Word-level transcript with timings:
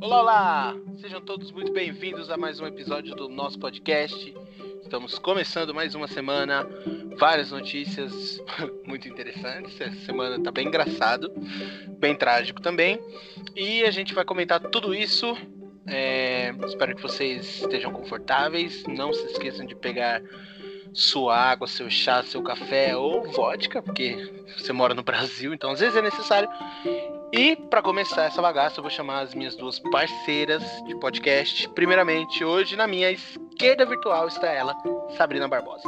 Olá, 0.00 0.20
olá! 0.20 0.76
Sejam 1.00 1.20
todos 1.20 1.50
muito 1.50 1.72
bem-vindos 1.72 2.30
a 2.30 2.36
mais 2.36 2.60
um 2.60 2.66
episódio 2.66 3.16
do 3.16 3.28
nosso 3.28 3.58
podcast. 3.58 4.32
Estamos 4.80 5.18
começando 5.18 5.74
mais 5.74 5.92
uma 5.96 6.06
semana, 6.06 6.64
várias 7.18 7.50
notícias 7.50 8.40
muito 8.86 9.08
interessantes. 9.08 9.80
Essa 9.80 9.96
semana 10.06 10.40
tá 10.40 10.52
bem 10.52 10.68
engraçado, 10.68 11.32
bem 11.98 12.14
trágico 12.14 12.62
também. 12.62 13.00
E 13.56 13.82
a 13.82 13.90
gente 13.90 14.14
vai 14.14 14.24
comentar 14.24 14.60
tudo 14.60 14.94
isso. 14.94 15.36
É... 15.84 16.54
Espero 16.64 16.94
que 16.94 17.02
vocês 17.02 17.62
estejam 17.62 17.92
confortáveis. 17.92 18.84
Não 18.86 19.12
se 19.12 19.26
esqueçam 19.26 19.66
de 19.66 19.74
pegar 19.74 20.22
sua 20.92 21.36
água, 21.36 21.66
seu 21.66 21.90
chá, 21.90 22.22
seu 22.22 22.42
café 22.42 22.96
ou 22.96 23.24
vodka, 23.32 23.82
porque 23.82 24.44
você 24.56 24.72
mora 24.72 24.94
no 24.94 25.02
Brasil, 25.04 25.52
então 25.52 25.72
às 25.72 25.80
vezes 25.80 25.96
é 25.96 26.02
necessário. 26.02 26.48
E 27.30 27.54
para 27.54 27.82
começar 27.82 28.24
essa 28.24 28.40
bagaça, 28.40 28.78
eu 28.78 28.82
vou 28.82 28.90
chamar 28.90 29.20
as 29.20 29.34
minhas 29.34 29.54
duas 29.54 29.78
parceiras 29.78 30.62
de 30.84 30.94
podcast. 30.94 31.68
Primeiramente, 31.70 32.42
hoje 32.42 32.74
na 32.74 32.86
minha 32.86 33.10
esquerda 33.10 33.84
virtual 33.84 34.28
está 34.28 34.46
ela, 34.46 34.74
Sabrina 35.14 35.46
Barbosa. 35.46 35.82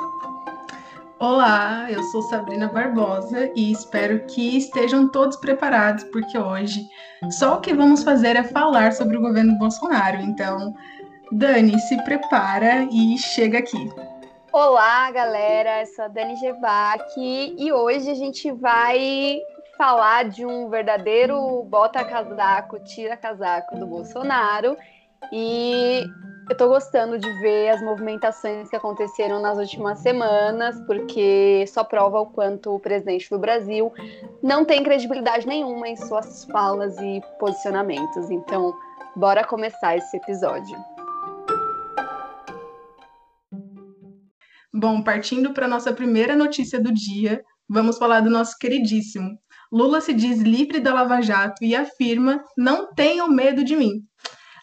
Olá, 1.19 1.87
eu 1.91 2.03
sou 2.05 2.21
Sabrina 2.23 2.69
Barbosa 2.69 3.51
e 3.57 3.73
espero 3.73 4.21
que 4.27 4.59
estejam 4.59 5.09
todos 5.09 5.37
preparados, 5.39 6.05
porque 6.05 6.37
hoje 6.37 6.87
só 7.31 7.57
o 7.57 7.61
que 7.61 7.73
vamos 7.73 8.05
fazer 8.05 8.37
é 8.37 8.43
falar 8.43 8.93
sobre 8.93 9.17
o 9.17 9.23
governo 9.23 9.59
Bolsonaro. 9.59 10.21
Então, 10.21 10.75
Dani, 11.33 11.79
se 11.81 11.97
prepara 12.05 12.87
e 12.93 13.17
chega 13.17 13.61
aqui. 13.61 13.91
Olá, 14.53 15.11
galera, 15.11 15.81
eu 15.81 15.87
sou 15.87 16.05
a 16.05 16.09
Dani 16.09 16.37
Gevac 16.37 17.03
e 17.17 17.73
hoje 17.73 18.11
a 18.11 18.15
gente 18.15 18.53
vai 18.53 19.39
falar 19.81 20.29
de 20.29 20.45
um 20.45 20.69
verdadeiro 20.69 21.63
bota-casaco, 21.63 22.79
tira-casaco 22.81 23.79
do 23.79 23.87
Bolsonaro. 23.87 24.77
E 25.33 26.05
eu 26.51 26.55
tô 26.55 26.69
gostando 26.69 27.19
de 27.19 27.33
ver 27.41 27.71
as 27.71 27.81
movimentações 27.81 28.69
que 28.69 28.77
aconteceram 28.77 29.41
nas 29.41 29.57
últimas 29.57 30.01
semanas, 30.01 30.79
porque 30.85 31.65
só 31.67 31.83
prova 31.83 32.21
o 32.21 32.27
quanto 32.27 32.75
o 32.75 32.79
presidente 32.79 33.31
do 33.31 33.39
Brasil 33.39 33.91
não 34.43 34.67
tem 34.67 34.85
credibilidade 34.85 35.47
nenhuma 35.47 35.89
em 35.89 35.97
suas 35.97 36.45
falas 36.45 36.99
e 36.99 37.23
posicionamentos. 37.39 38.31
Então, 38.31 38.75
bora 39.17 39.47
começar 39.47 39.97
esse 39.97 40.15
episódio. 40.15 40.77
Bom, 44.75 45.01
partindo 45.01 45.55
para 45.55 45.67
nossa 45.67 45.91
primeira 45.91 46.37
notícia 46.37 46.79
do 46.79 46.93
dia, 46.93 47.43
vamos 47.67 47.97
falar 47.97 48.21
do 48.21 48.29
nosso 48.29 48.59
queridíssimo 48.59 49.39
Lula 49.73 50.01
se 50.01 50.13
diz 50.13 50.41
livre 50.41 50.81
da 50.81 50.93
Lava 50.93 51.21
Jato 51.21 51.65
e 51.65 51.75
afirma: 51.77 52.43
não 52.57 52.93
tenham 52.95 53.29
medo 53.29 53.63
de 53.63 53.77
mim. 53.77 53.93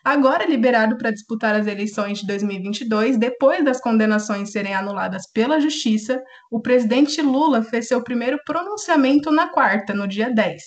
Agora 0.04 0.46
liberado 0.46 0.98
para 0.98 1.12
disputar 1.12 1.54
as 1.54 1.68
eleições 1.68 2.20
de 2.20 2.28
2022, 2.28 3.18
depois 3.18 3.64
das 3.66 3.82
condenações 3.82 4.52
serem 4.52 4.74
anuladas 4.74 5.24
pela 5.34 5.60
Justiça, 5.60 6.22
o 6.50 6.62
presidente 6.62 7.22
Lula 7.22 7.62
fez 7.62 7.90
seu 7.90 8.02
primeiro 8.02 8.40
pronunciamento 8.46 9.32
na 9.32 9.50
quarta, 9.50 9.94
no 9.94 10.08
dia 10.08 10.34
10, 10.34 10.64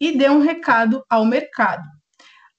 e 0.00 0.16
deu 0.16 0.32
um 0.32 0.40
recado 0.40 1.02
ao 1.10 1.26
mercado, 1.26 1.82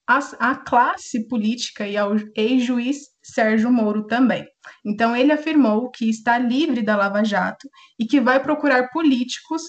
à 0.08 0.56
classe 0.56 1.28
política 1.28 1.88
e 1.88 1.98
ao 1.98 2.16
ex-juiz 2.36 2.98
Sérgio 3.24 3.72
Moro 3.72 4.06
também. 4.06 4.46
Então, 4.86 5.16
ele 5.16 5.32
afirmou 5.32 5.90
que 5.90 6.10
está 6.10 6.38
livre 6.38 6.84
da 6.84 6.96
Lava 6.96 7.24
Jato 7.24 7.68
e 8.00 8.06
que 8.06 8.22
vai 8.22 8.40
procurar 8.40 8.90
políticos 8.90 9.64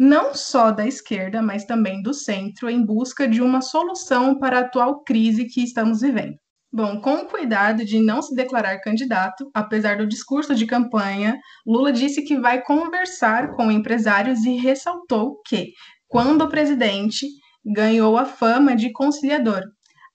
não 0.00 0.32
só 0.34 0.70
da 0.70 0.86
esquerda, 0.86 1.42
mas 1.42 1.66
também 1.66 2.00
do 2.00 2.14
centro, 2.14 2.70
em 2.70 2.82
busca 2.82 3.28
de 3.28 3.42
uma 3.42 3.60
solução 3.60 4.38
para 4.38 4.56
a 4.56 4.60
atual 4.62 5.04
crise 5.04 5.44
que 5.44 5.62
estamos 5.62 6.00
vivendo. 6.00 6.36
Bom, 6.72 6.98
com 7.02 7.16
o 7.16 7.26
cuidado 7.26 7.84
de 7.84 8.00
não 8.00 8.22
se 8.22 8.34
declarar 8.34 8.80
candidato, 8.80 9.50
apesar 9.52 9.98
do 9.98 10.08
discurso 10.08 10.54
de 10.54 10.64
campanha, 10.64 11.38
Lula 11.66 11.92
disse 11.92 12.22
que 12.22 12.40
vai 12.40 12.62
conversar 12.62 13.54
com 13.54 13.70
empresários 13.70 14.42
e 14.46 14.56
ressaltou 14.56 15.38
que, 15.46 15.74
quando 16.08 16.46
o 16.46 16.48
presidente 16.48 17.26
ganhou 17.62 18.16
a 18.16 18.24
fama 18.24 18.74
de 18.74 18.90
conciliador, 18.92 19.60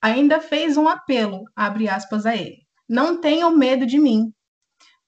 ainda 0.02 0.40
fez 0.40 0.76
um 0.76 0.88
apelo, 0.88 1.44
abre 1.54 1.88
aspas 1.88 2.26
a 2.26 2.34
ele. 2.34 2.58
Não 2.88 3.20
tenham 3.20 3.56
medo 3.56 3.86
de 3.86 4.00
mim, 4.00 4.32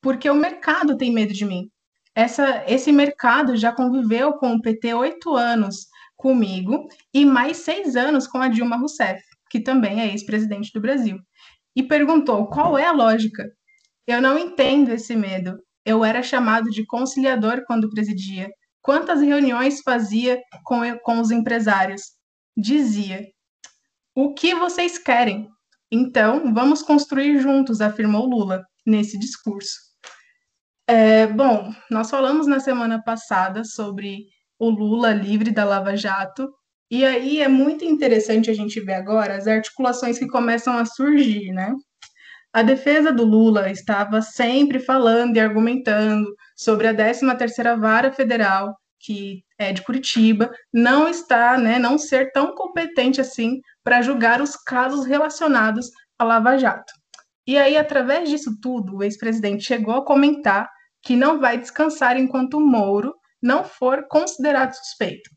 porque 0.01 0.31
o 0.31 0.37
mercado 0.37 0.97
tem 0.97 1.13
medo 1.13 1.33
de 1.33 1.45
mim 1.45 1.69
essa, 2.19 2.65
esse 2.67 2.91
mercado 2.91 3.57
já 3.57 3.71
conviveu 3.71 4.33
com 4.33 4.55
o 4.55 4.61
PT 4.61 4.93
oito 4.93 5.37
anos 5.37 5.87
comigo 6.17 6.89
e 7.15 7.25
mais 7.25 7.59
seis 7.59 7.95
anos 7.95 8.27
com 8.27 8.39
a 8.39 8.49
Dilma 8.49 8.77
Rousseff, 8.77 9.23
que 9.49 9.61
também 9.61 10.01
é 10.01 10.09
ex-presidente 10.09 10.73
do 10.75 10.81
Brasil. 10.81 11.17
E 11.77 11.83
perguntou 11.85 12.49
qual 12.49 12.77
é 12.77 12.85
a 12.85 12.91
lógica. 12.91 13.49
Eu 14.05 14.21
não 14.21 14.37
entendo 14.37 14.91
esse 14.91 15.15
medo. 15.15 15.61
Eu 15.85 16.05
era 16.05 16.21
chamado 16.21 16.71
de 16.71 16.85
conciliador 16.85 17.63
quando 17.65 17.89
presidia. 17.89 18.51
Quantas 18.83 19.21
reuniões 19.21 19.81
fazia 19.83 20.43
com, 20.65 20.81
com 21.05 21.21
os 21.21 21.31
empresários? 21.31 22.03
Dizia: 22.57 23.29
O 24.13 24.35
que 24.35 24.57
vocês 24.57 24.99
querem? 24.99 25.49
Então, 25.89 26.53
vamos 26.53 26.83
construir 26.83 27.39
juntos, 27.39 27.81
afirmou 27.81 28.27
Lula 28.27 28.67
nesse 28.85 29.17
discurso. 29.17 29.88
É, 30.91 31.27
bom, 31.27 31.71
nós 31.91 32.09
falamos 32.09 32.47
na 32.47 32.61
semana 32.61 33.03
passada 33.03 33.63
sobre 33.63 34.25
o 34.59 34.71
Lula 34.71 35.13
livre 35.13 35.51
da 35.51 35.63
Lava 35.63 35.95
Jato, 35.95 36.49
e 36.91 37.05
aí 37.05 37.43
é 37.43 37.49
muito 37.49 37.85
interessante 37.85 38.51
a 38.51 38.55
gente 38.55 38.81
ver 38.81 38.95
agora 38.95 39.37
as 39.37 39.47
articulações 39.47 40.19
que 40.19 40.27
começam 40.27 40.79
a 40.79 40.87
surgir, 40.87 41.53
né? 41.53 41.75
A 42.55 42.63
defesa 42.63 43.13
do 43.13 43.23
Lula 43.23 43.71
estava 43.71 44.23
sempre 44.23 44.79
falando 44.79 45.37
e 45.37 45.41
argumentando 45.41 46.27
sobre 46.57 46.87
a 46.87 46.95
13ª 46.95 47.79
Vara 47.79 48.11
Federal, 48.11 48.75
que 48.99 49.45
é 49.59 49.75
de 49.75 49.83
Curitiba, 49.83 50.51
não 50.73 51.07
está, 51.07 51.59
né, 51.59 51.79
não 51.79 51.99
ser 51.99 52.33
tão 52.33 52.55
competente 52.55 53.21
assim 53.21 53.61
para 53.85 54.01
julgar 54.01 54.41
os 54.41 54.57
casos 54.57 55.05
relacionados 55.05 55.91
à 56.19 56.25
Lava 56.25 56.57
Jato. 56.57 56.95
E 57.47 57.59
aí, 57.59 57.77
através 57.77 58.31
disso 58.31 58.59
tudo, 58.59 58.97
o 58.97 59.03
ex-presidente 59.03 59.65
chegou 59.65 59.95
a 59.95 60.05
comentar 60.05 60.71
que 61.03 61.17
não 61.17 61.41
vai 61.41 61.59
descansar 61.59 62.17
enquanto 62.17 62.55
o 62.55 62.61
Moro 62.61 63.15
não 63.43 63.65
for 63.65 64.07
considerado 64.09 64.75
suspeito. 64.75 65.31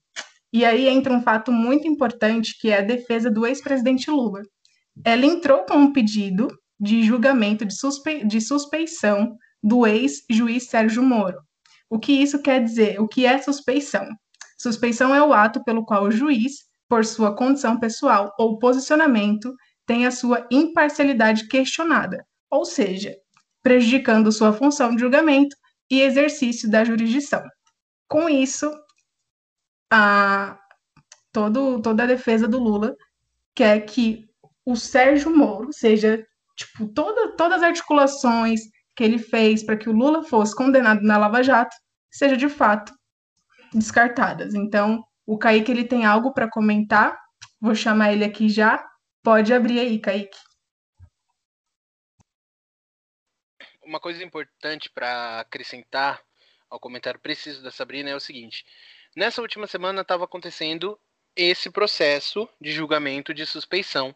E 0.54 0.66
aí 0.66 0.88
entra 0.88 1.14
um 1.14 1.22
fato 1.22 1.52
muito 1.52 1.88
importante, 1.88 2.58
que 2.60 2.70
é 2.70 2.80
a 2.80 2.82
defesa 2.82 3.30
do 3.30 3.46
ex-presidente 3.46 4.10
Lula. 4.10 4.42
Ela 5.06 5.26
entrou 5.26 5.66
com 5.66 5.76
um 5.76 5.94
pedido 5.94 6.48
de 6.80 7.04
julgamento 7.04 7.66
de, 7.66 7.74
suspe... 7.74 8.26
de 8.26 8.42
suspeição 8.42 9.38
do 9.64 9.86
ex-juiz 9.86 10.68
Sérgio 10.68 11.04
Moro. 11.04 11.38
O 11.90 12.00
que 12.00 12.12
isso 12.12 12.42
quer 12.42 12.64
dizer? 12.64 13.00
O 13.00 13.08
que 13.08 13.26
é 13.26 13.38
suspeição? 13.38 14.08
Suspeição 14.58 15.14
é 15.14 15.24
o 15.24 15.34
ato 15.34 15.64
pelo 15.64 15.86
qual 15.86 16.04
o 16.04 16.12
juiz, 16.12 16.54
por 16.90 17.06
sua 17.06 17.36
condição 17.36 17.80
pessoal 17.80 18.34
ou 18.38 18.60
posicionamento, 18.60 19.54
tem 19.86 20.06
a 20.06 20.12
sua 20.12 20.46
imparcialidade 20.52 21.48
questionada, 21.48 22.26
ou 22.50 22.66
seja, 22.66 23.16
prejudicando 23.64 24.32
sua 24.32 24.54
função 24.54 24.96
de 24.96 25.02
julgamento 25.02 25.56
e 25.90 26.02
exercício 26.02 26.70
da 26.70 26.84
jurisdição. 26.84 27.44
Com 28.08 28.30
isso, 28.30 28.72
a, 29.92 30.58
todo, 31.32 31.82
toda 31.82 32.04
a 32.04 32.08
defesa 32.08 32.48
do 32.48 32.60
Lula 32.60 32.96
quer 33.56 33.82
que 33.82 34.30
o 34.66 34.76
Sérgio 34.76 35.36
Moro 35.36 35.72
seja, 35.72 36.26
tipo, 36.56 36.88
toda, 36.88 37.36
todas 37.36 37.58
as 37.58 37.64
articulações 37.64 38.62
que 38.96 39.04
ele 39.04 39.18
fez 39.18 39.64
para 39.64 39.78
que 39.78 39.90
o 39.90 39.94
Lula 39.94 40.24
fosse 40.24 40.56
condenado 40.56 41.02
na 41.02 41.18
Lava 41.18 41.44
Jato 41.44 41.76
seja 42.12 42.38
de 42.38 42.50
fato 42.50 42.94
descartadas. 43.74 44.54
Então, 44.54 45.04
o 45.26 45.38
Kaique 45.38 45.72
ele 45.72 45.86
tem 45.86 46.06
algo 46.06 46.34
para 46.34 46.50
comentar. 46.50 47.18
Vou 47.60 47.76
chamar 47.76 48.14
ele 48.14 48.24
aqui 48.24 48.50
já. 48.50 48.86
Pode 49.24 49.54
abrir 49.54 49.80
aí, 49.80 50.00
Kaique. 50.00 50.38
Uma 53.92 54.00
coisa 54.00 54.24
importante 54.24 54.90
para 54.90 55.42
acrescentar 55.42 56.24
ao 56.70 56.80
comentário 56.80 57.20
preciso 57.20 57.62
da 57.62 57.70
Sabrina 57.70 58.10
é 58.10 58.16
o 58.16 58.22
seguinte: 58.22 58.66
nessa 59.14 59.42
última 59.42 59.68
semana 59.68 60.02
estava 60.02 60.24
acontecendo 60.24 60.98
esse 61.36 61.70
processo 61.70 62.48
de 62.60 62.72
julgamento 62.72 63.34
de 63.34 63.46
suspeição 63.46 64.16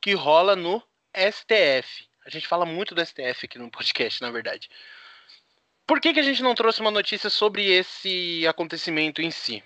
que 0.00 0.12
rola 0.12 0.54
no 0.54 0.80
STF. 1.12 2.06
A 2.24 2.30
gente 2.30 2.46
fala 2.46 2.64
muito 2.64 2.94
do 2.94 3.04
STF 3.04 3.46
aqui 3.46 3.58
no 3.58 3.70
podcast, 3.72 4.22
na 4.22 4.30
verdade. 4.30 4.70
Por 5.84 6.00
que, 6.00 6.14
que 6.14 6.20
a 6.20 6.24
gente 6.24 6.42
não 6.42 6.54
trouxe 6.54 6.80
uma 6.80 6.90
notícia 6.90 7.28
sobre 7.28 7.72
esse 7.72 8.46
acontecimento 8.46 9.20
em 9.20 9.32
si? 9.32 9.64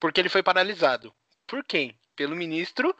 Porque 0.00 0.20
ele 0.20 0.28
foi 0.28 0.42
paralisado. 0.42 1.14
Por 1.46 1.62
quem? 1.62 1.96
Pelo 2.16 2.34
ministro 2.34 2.94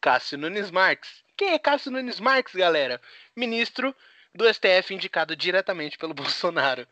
Cássio 0.00 0.36
Nunes 0.36 0.72
Marques. 0.72 1.22
Quem 1.36 1.52
é 1.52 1.58
Cássio 1.60 1.92
Nunes 1.92 2.18
Marques, 2.18 2.56
galera? 2.56 3.00
Ministro 3.36 3.94
do 4.38 4.48
STF 4.48 4.94
indicado 4.94 5.34
diretamente 5.34 5.98
pelo 5.98 6.14
Bolsonaro. 6.14 6.86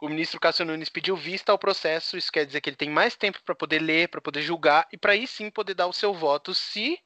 O 0.00 0.08
ministro 0.08 0.40
Cássio 0.40 0.64
Nunes 0.64 0.88
pediu 0.88 1.16
vista 1.16 1.52
ao 1.52 1.58
processo, 1.58 2.16
isso 2.16 2.32
quer 2.32 2.46
dizer 2.46 2.60
que 2.60 2.70
ele 2.70 2.76
tem 2.76 2.88
mais 2.88 3.14
tempo 3.14 3.42
para 3.42 3.54
poder 3.54 3.80
ler, 3.80 4.08
para 4.08 4.20
poder 4.20 4.40
julgar 4.42 4.88
e 4.92 4.96
para 4.96 5.12
aí 5.12 5.26
sim 5.26 5.50
poder 5.50 5.74
dar 5.74 5.86
o 5.86 5.92
seu 5.92 6.14
voto 6.14 6.54
se 6.54 6.98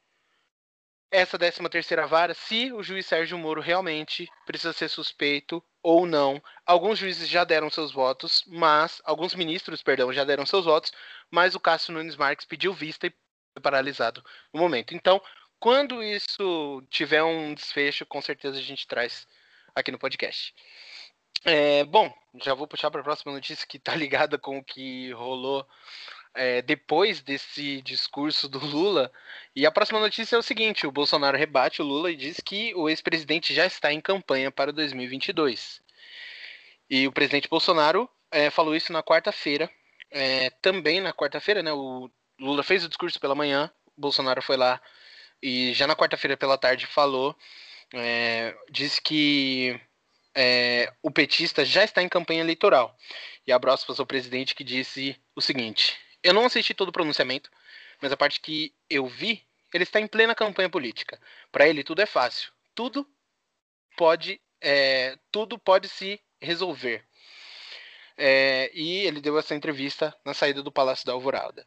essa 1.11 1.39
13 1.39 1.69
terceira 1.69 2.07
vara 2.07 2.33
se 2.33 2.73
o 2.73 2.83
juiz 2.83 3.05
Sérgio 3.05 3.37
Moro 3.37 3.61
realmente 3.61 4.31
precisa 4.47 4.73
ser 4.73 4.89
suspeito 4.89 5.63
ou 5.83 6.07
não. 6.07 6.43
Alguns 6.65 6.99
juízes 6.99 7.29
já 7.29 7.45
deram 7.45 7.69
seus 7.69 7.93
votos, 7.93 8.45
mas 8.47 9.03
alguns 9.05 9.35
ministros, 9.35 9.83
perdão, 9.83 10.13
já 10.13 10.25
deram 10.25 10.47
seus 10.47 10.65
votos, 10.65 10.93
mas 11.31 11.55
o 11.55 11.61
Cássio 11.61 11.93
Nunes 11.93 12.17
Marques 12.17 12.47
pediu 12.47 12.73
vista 12.73 13.07
e 13.07 13.11
foi 13.11 13.63
paralisado 13.63 14.25
no 14.55 14.61
momento. 14.61 14.95
Então, 14.95 15.21
quando 15.63 16.03
isso 16.03 16.83
tiver 16.91 17.23
um 17.23 17.55
desfecho, 17.55 18.05
com 18.05 18.21
certeza 18.21 18.59
a 18.59 18.61
gente 18.61 18.85
traz 18.85 19.29
aqui 19.73 19.93
no 19.93 19.99
podcast. 19.99 20.53
É, 21.45 21.85
bom, 21.85 22.13
já 22.43 22.53
vou 22.53 22.67
puxar 22.67 22.91
para 22.91 23.01
a 23.01 23.05
próxima 23.05 23.33
notícia 23.33 23.65
que 23.65 23.77
está 23.77 23.95
ligada 23.95 24.37
com 24.37 24.59
o 24.59 24.65
que 24.65 25.13
rolou 25.13 25.65
é, 26.35 26.63
depois 26.63 27.23
desse 27.23 27.81
discurso 27.83 28.49
do 28.49 28.59
Lula. 28.59 29.13
E 29.55 29.65
a 29.65 29.71
próxima 29.71 30.01
notícia 30.01 30.35
é 30.35 30.39
o 30.41 30.43
seguinte: 30.43 30.85
o 30.85 30.91
Bolsonaro 30.91 31.39
rebate 31.39 31.81
o 31.81 31.85
Lula 31.85 32.11
e 32.11 32.17
diz 32.17 32.41
que 32.41 32.75
o 32.75 32.89
ex-presidente 32.89 33.55
já 33.55 33.65
está 33.65 33.93
em 33.93 34.01
campanha 34.01 34.51
para 34.51 34.73
2022. 34.73 35.81
E 36.91 37.07
o 37.07 37.13
presidente 37.13 37.49
Bolsonaro 37.49 38.11
é, 38.33 38.51
falou 38.51 38.75
isso 38.75 38.93
na 38.93 39.01
quarta-feira. 39.01 39.71
É, 40.11 40.51
também 40.61 41.01
na 41.01 41.13
quarta-feira, 41.13 41.63
né? 41.63 41.73
O 41.73 42.11
Lula 42.37 42.65
fez 42.65 42.85
o 42.85 42.89
discurso 42.89 43.21
pela 43.21 43.37
manhã, 43.37 43.71
Bolsonaro 43.97 44.43
foi 44.43 44.57
lá 44.57 44.83
e 45.43 45.73
já 45.75 45.87
na 45.87 45.97
quarta-feira 45.97 46.37
pela 46.37 46.57
tarde 46.57 46.87
falou, 46.87 47.37
é, 47.95 48.55
disse 48.71 49.01
que 49.01 49.79
é, 50.35 50.93
o 51.03 51.11
petista 51.11 51.65
já 51.65 51.85
está 51.85 52.03
em 52.03 52.09
campanha 52.09 52.41
eleitoral. 52.41 52.97
E 53.47 53.53
abre 53.53 53.71
aspas 53.71 53.99
ao 53.99 54.07
presidente 54.07 54.55
que 54.55 54.65
disse 54.65 55.17
o 55.35 55.41
seguinte: 55.41 55.99
eu 56.23 56.33
não 56.33 56.47
assisti 56.47 56.73
todo 56.73 56.89
o 56.89 56.93
pronunciamento, 56.93 57.51
mas 58.01 58.13
a 58.13 58.17
parte 58.17 58.41
que 58.41 58.73
eu 58.89 59.07
vi, 59.07 59.45
ele 59.75 59.85
está 59.85 60.01
em 60.01 60.07
plena 60.07 60.35
campanha 60.35 60.71
política. 60.71 61.21
Para 61.51 61.69
ele 61.69 61.83
tudo 61.83 62.01
é 62.01 62.07
fácil, 62.07 62.53
tudo 62.75 63.07
pode, 63.97 64.41
é, 64.61 65.19
tudo 65.31 65.59
pode 65.59 65.89
se 65.89 66.21
resolver. 66.41 67.05
É, 68.17 68.71
e 68.75 68.99
ele 69.07 69.21
deu 69.21 69.39
essa 69.39 69.55
entrevista 69.55 70.15
na 70.25 70.35
saída 70.35 70.63
do 70.63 70.71
Palácio 70.71 71.07
da 71.07 71.13
Alvorada. 71.13 71.67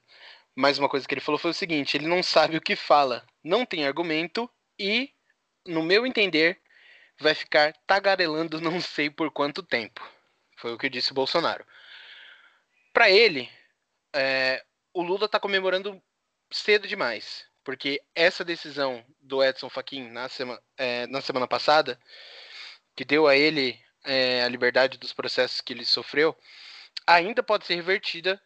Mais 0.55 0.77
uma 0.79 0.87
coisa 0.87 1.05
que 1.05 1.13
ele 1.13 1.21
falou 1.21 1.37
foi 1.37 1.51
o 1.51 1.53
seguinte: 1.53 1.97
ele 1.97 2.07
não 2.07 2.23
sabe 2.23 2.55
o 2.55 2.61
que 2.61 2.75
fala, 2.75 3.25
não 3.45 3.63
tem 3.63 3.85
argumento 3.85 4.49
e, 4.77 5.13
no 5.67 5.83
meu 5.83 6.05
entender, 6.05 6.59
vai 7.19 7.35
ficar 7.35 7.73
tagarelando 7.85 8.59
não 8.59 8.81
sei 8.81 9.09
por 9.09 9.29
quanto 9.31 9.61
tempo. 9.61 10.01
Foi 10.57 10.73
o 10.73 10.77
que 10.77 10.89
disse 10.89 11.11
o 11.11 11.15
Bolsonaro. 11.15 11.63
Para 12.91 13.09
ele, 13.09 13.49
é, 14.13 14.65
o 14.91 15.03
Lula 15.03 15.25
está 15.25 15.39
comemorando 15.39 16.01
cedo 16.51 16.87
demais, 16.87 17.45
porque 17.63 18.01
essa 18.15 18.43
decisão 18.43 19.05
do 19.21 19.43
Edson 19.43 19.69
Fachin 19.69 20.09
na, 20.09 20.27
sema, 20.27 20.61
é, 20.75 21.05
na 21.07 21.21
semana 21.21 21.47
passada, 21.47 21.99
que 22.95 23.05
deu 23.05 23.27
a 23.27 23.35
ele 23.35 23.79
é, 24.03 24.43
a 24.43 24.47
liberdade 24.47 24.97
dos 24.97 25.13
processos 25.13 25.61
que 25.61 25.73
ele 25.73 25.85
sofreu, 25.85 26.35
ainda 27.05 27.43
pode 27.43 27.65
ser 27.65 27.75
revertida 27.75 28.41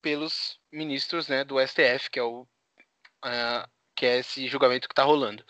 pelos 0.00 0.58
ministros 0.72 1.28
né, 1.28 1.44
do 1.44 1.56
STF, 1.60 2.08
que 2.10 2.18
é, 2.18 2.22
o, 2.22 2.42
uh, 2.42 3.68
que 3.98 4.06
é 4.06 4.18
esse 4.18 4.46
julgamento 4.46 4.86
que 4.86 4.92
está 4.92 5.02
rolando. 5.02 5.44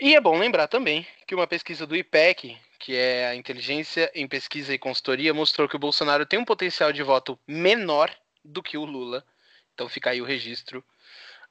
E 0.00 0.16
é 0.16 0.20
bom 0.20 0.38
lembrar 0.38 0.68
também 0.68 1.06
que 1.26 1.34
uma 1.34 1.46
pesquisa 1.46 1.86
do 1.86 1.94
IPEC, 1.94 2.56
que 2.78 2.96
é 2.96 3.28
a 3.28 3.34
Inteligência 3.34 4.10
em 4.14 4.26
Pesquisa 4.26 4.72
e 4.72 4.78
Consultoria, 4.78 5.34
mostrou 5.34 5.68
que 5.68 5.76
o 5.76 5.78
Bolsonaro 5.78 6.24
tem 6.24 6.38
um 6.38 6.46
potencial 6.46 6.94
de 6.94 7.02
voto 7.02 7.38
menor 7.46 8.10
do 8.42 8.62
que 8.62 8.78
o 8.78 8.86
Lula. 8.86 9.22
Então 9.74 9.86
fica 9.86 10.10
aí 10.10 10.22
o 10.22 10.24
registro 10.24 10.82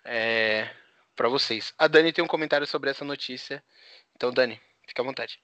é, 0.03 0.67
para 1.15 1.29
vocês. 1.29 1.71
A 1.77 1.87
Dani 1.87 2.11
tem 2.11 2.23
um 2.23 2.27
comentário 2.27 2.65
sobre 2.65 2.89
essa 2.89 3.05
notícia. 3.05 3.63
Então, 4.15 4.33
Dani, 4.33 4.59
fica 4.87 5.03
à 5.03 5.05
vontade. 5.05 5.39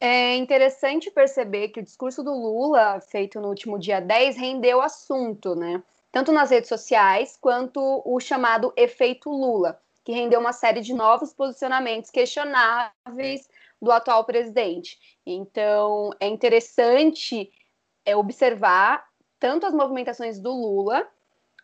É 0.00 0.34
interessante 0.34 1.12
perceber 1.12 1.68
que 1.68 1.78
o 1.78 1.82
discurso 1.82 2.24
do 2.24 2.32
Lula, 2.32 3.00
feito 3.00 3.40
no 3.40 3.48
último 3.48 3.78
dia 3.78 4.00
10, 4.00 4.36
rendeu 4.36 4.82
assunto, 4.82 5.54
né? 5.54 5.80
Tanto 6.14 6.30
nas 6.30 6.50
redes 6.50 6.68
sociais 6.68 7.36
quanto 7.40 8.00
o 8.04 8.20
chamado 8.20 8.72
efeito 8.76 9.28
Lula, 9.28 9.80
que 10.04 10.12
rendeu 10.12 10.38
uma 10.38 10.52
série 10.52 10.80
de 10.80 10.94
novos 10.94 11.34
posicionamentos 11.34 12.08
questionáveis 12.08 13.48
do 13.82 13.90
atual 13.90 14.24
presidente. 14.24 14.96
Então, 15.26 16.10
é 16.20 16.28
interessante 16.28 17.50
é, 18.06 18.14
observar 18.14 19.04
tanto 19.40 19.66
as 19.66 19.74
movimentações 19.74 20.38
do 20.38 20.52
Lula 20.52 21.04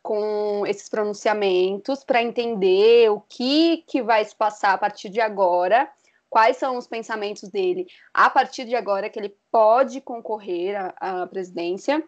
com 0.02 0.66
esses 0.66 0.88
pronunciamentos 0.88 2.02
para 2.02 2.20
entender 2.20 3.08
o 3.08 3.20
que, 3.20 3.84
que 3.86 4.02
vai 4.02 4.24
se 4.24 4.34
passar 4.34 4.72
a 4.72 4.78
partir 4.78 5.10
de 5.10 5.20
agora, 5.20 5.88
quais 6.28 6.56
são 6.56 6.76
os 6.76 6.88
pensamentos 6.88 7.48
dele 7.48 7.86
a 8.12 8.28
partir 8.28 8.64
de 8.64 8.74
agora 8.74 9.08
que 9.08 9.20
ele 9.20 9.32
pode 9.48 10.00
concorrer 10.00 10.74
à, 10.74 11.22
à 11.22 11.26
presidência 11.28 12.02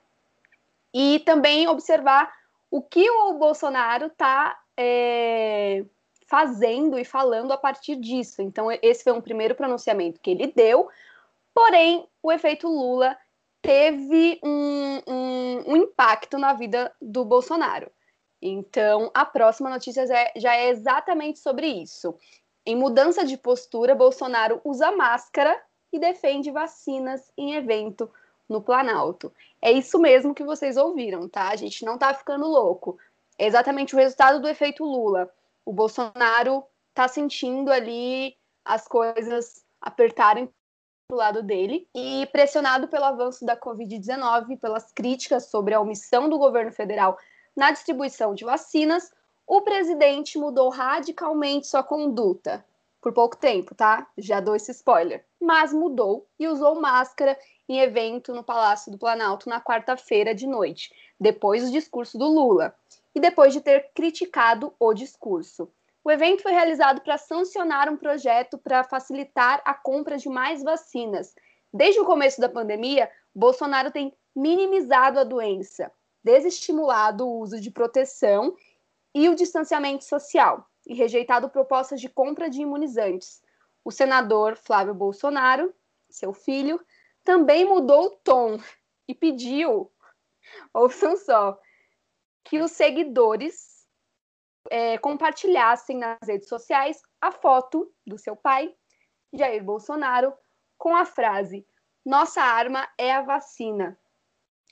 e 0.92 1.20
também 1.20 1.68
observar 1.68 2.32
o 2.70 2.82
que 2.82 3.08
o 3.10 3.34
Bolsonaro 3.34 4.06
está 4.06 4.58
é, 4.76 5.84
fazendo 6.26 6.98
e 6.98 7.04
falando 7.04 7.52
a 7.52 7.58
partir 7.58 7.96
disso. 7.96 8.40
Então, 8.40 8.68
esse 8.82 9.04
foi 9.04 9.12
um 9.12 9.20
primeiro 9.20 9.54
pronunciamento 9.54 10.20
que 10.20 10.30
ele 10.30 10.46
deu, 10.46 10.88
porém, 11.54 12.08
o 12.22 12.32
efeito 12.32 12.68
Lula 12.68 13.16
teve 13.60 14.40
um, 14.42 15.00
um, 15.06 15.72
um 15.72 15.76
impacto 15.76 16.38
na 16.38 16.52
vida 16.52 16.92
do 17.00 17.24
Bolsonaro. 17.24 17.90
Então, 18.40 19.10
a 19.14 19.24
próxima 19.24 19.70
notícia 19.70 20.02
é, 20.02 20.32
já 20.36 20.56
é 20.56 20.70
exatamente 20.70 21.38
sobre 21.38 21.68
isso. 21.68 22.18
Em 22.66 22.74
mudança 22.74 23.24
de 23.24 23.36
postura, 23.36 23.94
Bolsonaro 23.94 24.60
usa 24.64 24.90
máscara 24.90 25.56
e 25.92 25.98
defende 25.98 26.50
vacinas 26.50 27.30
em 27.36 27.54
evento 27.54 28.10
no 28.48 28.60
Planalto. 28.60 29.32
É 29.62 29.70
isso 29.70 29.98
mesmo 29.98 30.34
que 30.34 30.44
vocês 30.44 30.76
ouviram, 30.76 31.28
tá? 31.28 31.48
A 31.48 31.56
gente 31.56 31.84
não 31.84 31.96
tá 31.96 32.12
ficando 32.12 32.46
louco. 32.46 32.98
É 33.38 33.46
exatamente 33.46 33.94
o 33.94 33.98
resultado 33.98 34.40
do 34.40 34.48
efeito 34.48 34.84
Lula 34.84 35.30
o 35.64 35.72
Bolsonaro 35.72 36.64
está 36.90 37.08
sentindo 37.08 37.70
ali 37.70 38.36
as 38.64 38.86
coisas 38.86 39.64
apertarem 39.80 40.46
para 40.46 41.14
o 41.14 41.18
lado 41.18 41.42
dele 41.42 41.88
e 41.94 42.26
pressionado 42.32 42.88
pelo 42.88 43.04
avanço 43.04 43.44
da 43.44 43.56
Covid-19, 43.56 44.58
pelas 44.58 44.92
críticas 44.92 45.46
sobre 45.46 45.74
a 45.74 45.80
omissão 45.80 46.28
do 46.28 46.38
governo 46.38 46.72
federal 46.72 47.18
na 47.56 47.70
distribuição 47.70 48.34
de 48.34 48.44
vacinas, 48.44 49.12
o 49.46 49.60
presidente 49.60 50.38
mudou 50.38 50.70
radicalmente 50.70 51.66
sua 51.66 51.82
conduta. 51.82 52.64
Por 53.02 53.12
pouco 53.12 53.36
tempo, 53.36 53.74
tá? 53.74 54.06
Já 54.16 54.38
dou 54.38 54.54
esse 54.54 54.70
spoiler. 54.70 55.26
Mas 55.40 55.72
mudou 55.72 56.28
e 56.38 56.46
usou 56.46 56.80
máscara 56.80 57.36
em 57.68 57.80
evento 57.80 58.32
no 58.32 58.44
Palácio 58.44 58.92
do 58.92 58.98
Planalto 58.98 59.48
na 59.48 59.60
quarta-feira 59.60 60.32
de 60.32 60.46
noite, 60.46 60.94
depois 61.18 61.64
do 61.64 61.72
discurso 61.72 62.16
do 62.16 62.28
Lula 62.28 62.72
e 63.12 63.18
depois 63.18 63.52
de 63.52 63.60
ter 63.60 63.90
criticado 63.92 64.72
o 64.78 64.94
discurso. 64.94 65.68
O 66.04 66.12
evento 66.12 66.42
foi 66.42 66.52
realizado 66.52 67.00
para 67.00 67.18
sancionar 67.18 67.88
um 67.88 67.96
projeto 67.96 68.56
para 68.56 68.84
facilitar 68.84 69.60
a 69.64 69.74
compra 69.74 70.16
de 70.16 70.28
mais 70.28 70.62
vacinas. 70.62 71.34
Desde 71.74 72.00
o 72.00 72.04
começo 72.04 72.40
da 72.40 72.48
pandemia, 72.48 73.10
Bolsonaro 73.34 73.90
tem 73.90 74.16
minimizado 74.34 75.18
a 75.18 75.24
doença, 75.24 75.90
desestimulado 76.22 77.26
o 77.26 77.40
uso 77.40 77.60
de 77.60 77.70
proteção 77.70 78.54
e 79.12 79.28
o 79.28 79.34
distanciamento 79.34 80.04
social 80.04 80.68
e 80.86 80.94
rejeitado 80.94 81.48
propostas 81.48 82.00
de 82.00 82.08
compra 82.08 82.50
de 82.50 82.62
imunizantes. 82.62 83.42
O 83.84 83.90
senador 83.90 84.56
Flávio 84.56 84.94
Bolsonaro, 84.94 85.74
seu 86.08 86.32
filho, 86.32 86.80
também 87.24 87.64
mudou 87.64 88.06
o 88.06 88.10
tom 88.10 88.58
e 89.08 89.14
pediu, 89.14 89.90
ouçam 90.74 91.16
só, 91.16 91.58
que 92.44 92.60
os 92.60 92.72
seguidores 92.72 93.86
é, 94.70 94.98
compartilhassem 94.98 95.98
nas 95.98 96.18
redes 96.26 96.48
sociais 96.48 97.02
a 97.20 97.30
foto 97.30 97.92
do 98.06 98.18
seu 98.18 98.36
pai, 98.36 98.74
Jair 99.32 99.62
Bolsonaro, 99.62 100.32
com 100.76 100.94
a 100.96 101.04
frase: 101.04 101.66
Nossa 102.04 102.42
arma 102.42 102.88
é 102.98 103.12
a 103.12 103.22
vacina. 103.22 103.98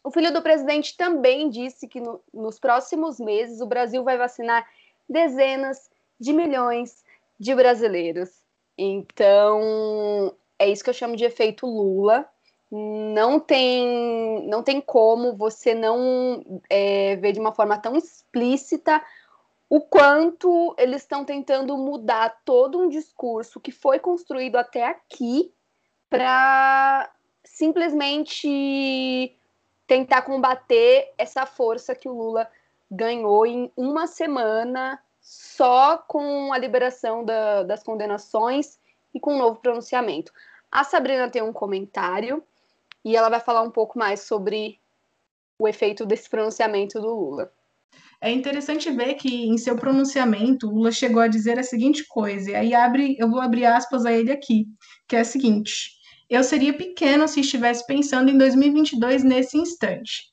O 0.03 0.11
filho 0.11 0.33
do 0.33 0.43
presidente 0.43 0.97
também 0.97 1.51
disse 1.51 1.87
que 1.87 2.01
no, 2.01 2.23
nos 2.33 2.59
próximos 2.59 3.21
meses 3.21 3.61
o 3.61 3.67
Brasil 3.67 4.03
vai 4.03 4.17
vacinar 4.17 4.67
dezenas 5.09 5.91
de 6.21 6.33
milhões 6.33 7.03
de 7.39 7.55
brasileiros. 7.55 8.31
Então, 8.77 10.35
é 10.59 10.69
isso 10.69 10.85
que 10.85 10.91
eu 10.91 10.95
chamo 10.95 11.17
de 11.17 11.25
efeito 11.25 11.67
Lula 11.67 12.29
não 12.71 13.41
tem, 13.41 14.47
não 14.47 14.63
tem 14.63 14.81
como 14.81 15.37
você 15.37 15.75
não 15.75 16.63
é, 16.69 17.17
ver 17.17 17.33
de 17.33 17.41
uma 17.41 17.53
forma 17.53 17.77
tão 17.77 17.97
explícita 17.97 19.03
o 19.69 19.81
quanto 19.81 20.75
eles 20.79 21.03
estão 21.03 21.25
tentando 21.25 21.77
mudar 21.77 22.41
todo 22.45 22.79
um 22.79 22.89
discurso 22.89 23.61
que 23.61 23.73
foi 23.73 23.99
construído 23.99 24.57
até 24.57 24.85
aqui 24.85 25.53
para 26.09 27.11
simplesmente 27.45 29.37
tentar 29.87 30.23
combater 30.23 31.13
essa 31.19 31.47
força 31.47 31.95
que 31.95 32.09
o 32.09 32.13
Lula 32.13 32.49
ganhou 32.91 33.47
em 33.47 33.73
uma 33.77 34.07
semana 34.07 35.01
só 35.31 35.97
com 35.97 36.53
a 36.53 36.59
liberação 36.59 37.25
da, 37.25 37.63
das 37.63 37.85
condenações 37.85 38.81
e 39.15 39.21
com 39.21 39.35
um 39.35 39.39
novo 39.39 39.61
pronunciamento. 39.61 40.33
A 40.73 40.83
Sabrina 40.83 41.31
tem 41.31 41.41
um 41.41 41.53
comentário 41.53 42.43
e 43.05 43.15
ela 43.15 43.29
vai 43.29 43.39
falar 43.39 43.63
um 43.63 43.71
pouco 43.71 43.97
mais 43.97 44.23
sobre 44.23 44.81
o 45.57 45.69
efeito 45.69 46.05
desse 46.05 46.29
pronunciamento 46.29 47.01
do 47.01 47.15
Lula. 47.15 47.53
É 48.21 48.29
interessante 48.33 48.91
ver 48.91 49.15
que 49.15 49.47
em 49.47 49.57
seu 49.57 49.77
pronunciamento 49.77 50.69
Lula 50.69 50.91
chegou 50.91 51.23
a 51.23 51.29
dizer 51.29 51.61
a 51.61 51.63
seguinte 51.63 52.05
coisa, 52.09 52.51
e 52.51 52.55
aí 52.57 52.75
abre, 52.75 53.15
eu 53.17 53.31
vou 53.31 53.41
abrir 53.41 53.67
aspas 53.67 54.05
a 54.05 54.13
ele 54.13 54.33
aqui, 54.33 54.67
que 55.07 55.15
é 55.15 55.21
a 55.21 55.25
seguinte: 55.25 55.93
Eu 56.29 56.43
seria 56.43 56.77
pequeno 56.77 57.29
se 57.29 57.39
estivesse 57.39 57.87
pensando 57.87 58.31
em 58.31 58.37
2022 58.37 59.23
nesse 59.23 59.57
instante. 59.57 60.31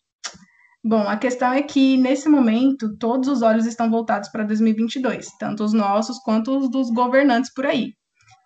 Bom, 0.88 1.02
a 1.02 1.18
questão 1.18 1.52
é 1.52 1.62
que 1.62 1.98
nesse 1.98 2.30
momento 2.30 2.98
todos 2.98 3.28
os 3.28 3.42
olhos 3.42 3.66
estão 3.66 3.90
voltados 3.92 4.30
para 4.30 4.46
2022, 4.46 5.28
tanto 5.38 5.64
os 5.64 5.74
nossos 5.74 6.18
quanto 6.20 6.58
os 6.58 6.70
dos 6.70 6.90
governantes 6.90 7.54
por 7.54 7.66
aí. 7.66 7.94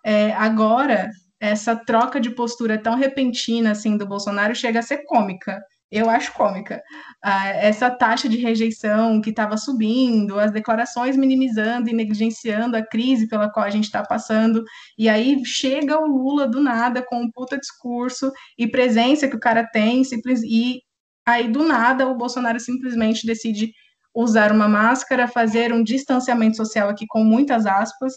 É, 0.04 0.32
agora, 0.32 1.08
essa 1.40 1.76
troca 1.76 2.20
de 2.20 2.30
postura 2.30 2.82
tão 2.82 2.96
repentina 2.96 3.70
assim 3.70 3.96
do 3.96 4.06
Bolsonaro 4.08 4.56
chega 4.56 4.80
a 4.80 4.82
ser 4.82 5.04
cômica 5.04 5.60
eu 5.92 6.08
acho 6.08 6.32
cômica. 6.32 6.82
Ah, 7.22 7.48
essa 7.48 7.90
taxa 7.90 8.26
de 8.26 8.38
rejeição 8.38 9.20
que 9.20 9.28
estava 9.28 9.58
subindo, 9.58 10.40
as 10.40 10.50
declarações 10.50 11.18
minimizando 11.18 11.90
e 11.90 11.92
negligenciando 11.92 12.76
a 12.78 12.82
crise 12.82 13.28
pela 13.28 13.50
qual 13.50 13.66
a 13.66 13.70
gente 13.70 13.84
está 13.84 14.02
passando, 14.02 14.64
e 14.98 15.06
aí 15.06 15.44
chega 15.44 16.00
o 16.00 16.06
Lula 16.06 16.48
do 16.48 16.62
nada 16.62 17.04
com 17.06 17.20
um 17.22 17.30
puta 17.30 17.58
discurso 17.58 18.32
e 18.58 18.66
presença 18.66 19.28
que 19.28 19.36
o 19.36 19.40
cara 19.40 19.68
tem, 19.70 20.02
simples, 20.02 20.42
e 20.42 20.80
aí 21.26 21.48
do 21.48 21.66
nada 21.66 22.06
o 22.06 22.16
Bolsonaro 22.16 22.60
simplesmente 22.60 23.26
decide 23.26 23.72
usar 24.14 24.52
uma 24.52 24.68
máscara, 24.68 25.28
fazer 25.28 25.72
um 25.72 25.82
distanciamento 25.82 26.56
social 26.56 26.88
aqui 26.88 27.06
com 27.08 27.24
muitas 27.24 27.66
aspas. 27.66 28.14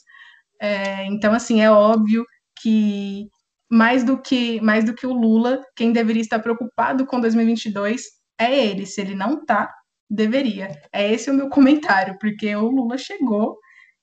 É, 0.62 1.06
então, 1.06 1.34
assim, 1.34 1.62
é 1.62 1.72
óbvio 1.72 2.26
que 2.62 3.28
mais 3.70 4.04
do 4.04 4.22
que 4.22 4.62
mais 4.62 4.84
do 4.86 4.94
que 4.94 5.08
o 5.08 5.14
Lula, 5.14 5.62
quem 5.76 5.92
deveria 5.92 6.22
estar 6.22 6.40
preocupado 6.40 7.06
com 7.06 7.20
2022 7.20 8.04
é 8.40 8.68
ele. 8.68 8.86
Se 8.86 9.02
ele 9.02 9.16
não 9.16 9.46
tá, 9.46 9.74
deveria. 10.10 10.70
É 10.94 11.12
esse 11.12 11.30
o 11.30 11.34
meu 11.34 11.50
comentário, 11.50 12.18
porque 12.20 12.56
o 12.56 12.68
Lula 12.70 12.98
chegou 12.98 13.58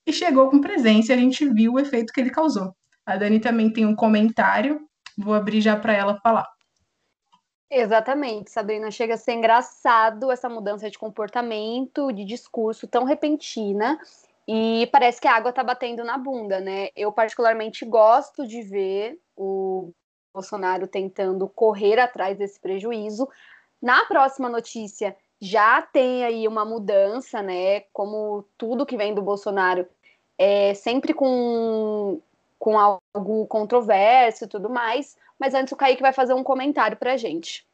e 0.07 0.13
chegou 0.13 0.51
com 0.51 0.61
presença 0.61 1.15
a 1.15 1.17
gente 1.17 1.49
viu 1.53 1.75
o 1.75 1.81
efeito 1.81 2.13
que 2.13 2.21
ele 2.21 2.31
causou. 2.31 2.75
A 3.07 3.17
Dani 3.17 3.41
também 3.41 3.73
tem 3.73 3.87
um 3.87 3.95
comentário, 3.97 4.81
vou 5.19 5.35
abrir 5.35 5.61
já 5.61 5.77
para 5.77 5.93
ela 5.95 6.19
falar. 6.23 6.47
Exatamente, 7.75 8.51
Sabrina. 8.51 8.91
Chega 8.91 9.15
a 9.15 9.17
ser 9.17 9.33
engraçado 9.33 10.31
essa 10.31 10.47
mudança 10.47 10.91
de 10.91 10.99
comportamento, 10.99 12.13
de 12.13 12.23
discurso 12.23 12.87
tão 12.87 13.05
repentina. 13.05 13.99
E 14.47 14.87
parece 14.93 15.19
que 15.19 15.27
a 15.27 15.35
água 15.35 15.55
tá 15.55 15.65
batendo 15.65 16.05
na 16.05 16.19
bunda, 16.19 16.61
né? 16.61 16.91
Eu, 16.95 17.11
particularmente, 17.11 17.87
gosto 17.87 18.47
de 18.47 18.61
ver 18.61 19.19
o 19.35 19.91
Bolsonaro 20.35 20.87
tentando 20.87 21.49
correr 21.49 21.99
atrás 21.99 22.37
desse 22.37 22.61
prejuízo. 22.61 23.27
Na 23.81 24.05
próxima 24.05 24.51
notícia, 24.51 25.17
já 25.41 25.81
tem 25.81 26.25
aí 26.25 26.47
uma 26.47 26.67
mudança, 26.67 27.41
né? 27.41 27.81
Como 27.91 28.45
tudo 28.59 28.85
que 28.85 28.99
vem 28.99 29.15
do 29.15 29.23
Bolsonaro 29.23 29.87
é 30.37 30.75
sempre 30.75 31.15
com, 31.15 32.21
com 32.63 32.79
algo 32.79 33.45
controverso 33.49 34.45
e 34.45 34.47
tudo 34.47 34.71
mais. 34.71 35.17
Mas 35.37 35.53
antes 35.53 35.73
o 35.73 35.77
Kaique 35.77 36.01
vai 36.01 36.13
fazer 36.13 36.33
um 36.33 36.45
comentário 36.45 36.97
pra 36.97 37.17
gente. 37.17 37.67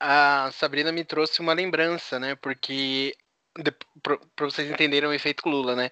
A 0.00 0.50
Sabrina 0.52 0.90
me 0.90 1.04
trouxe 1.04 1.40
uma 1.40 1.52
lembrança, 1.52 2.18
né? 2.18 2.34
Porque 2.36 3.14
para 4.02 4.46
vocês 4.46 4.70
entenderem 4.70 5.06
o 5.06 5.12
efeito 5.12 5.46
Lula, 5.46 5.76
né? 5.76 5.90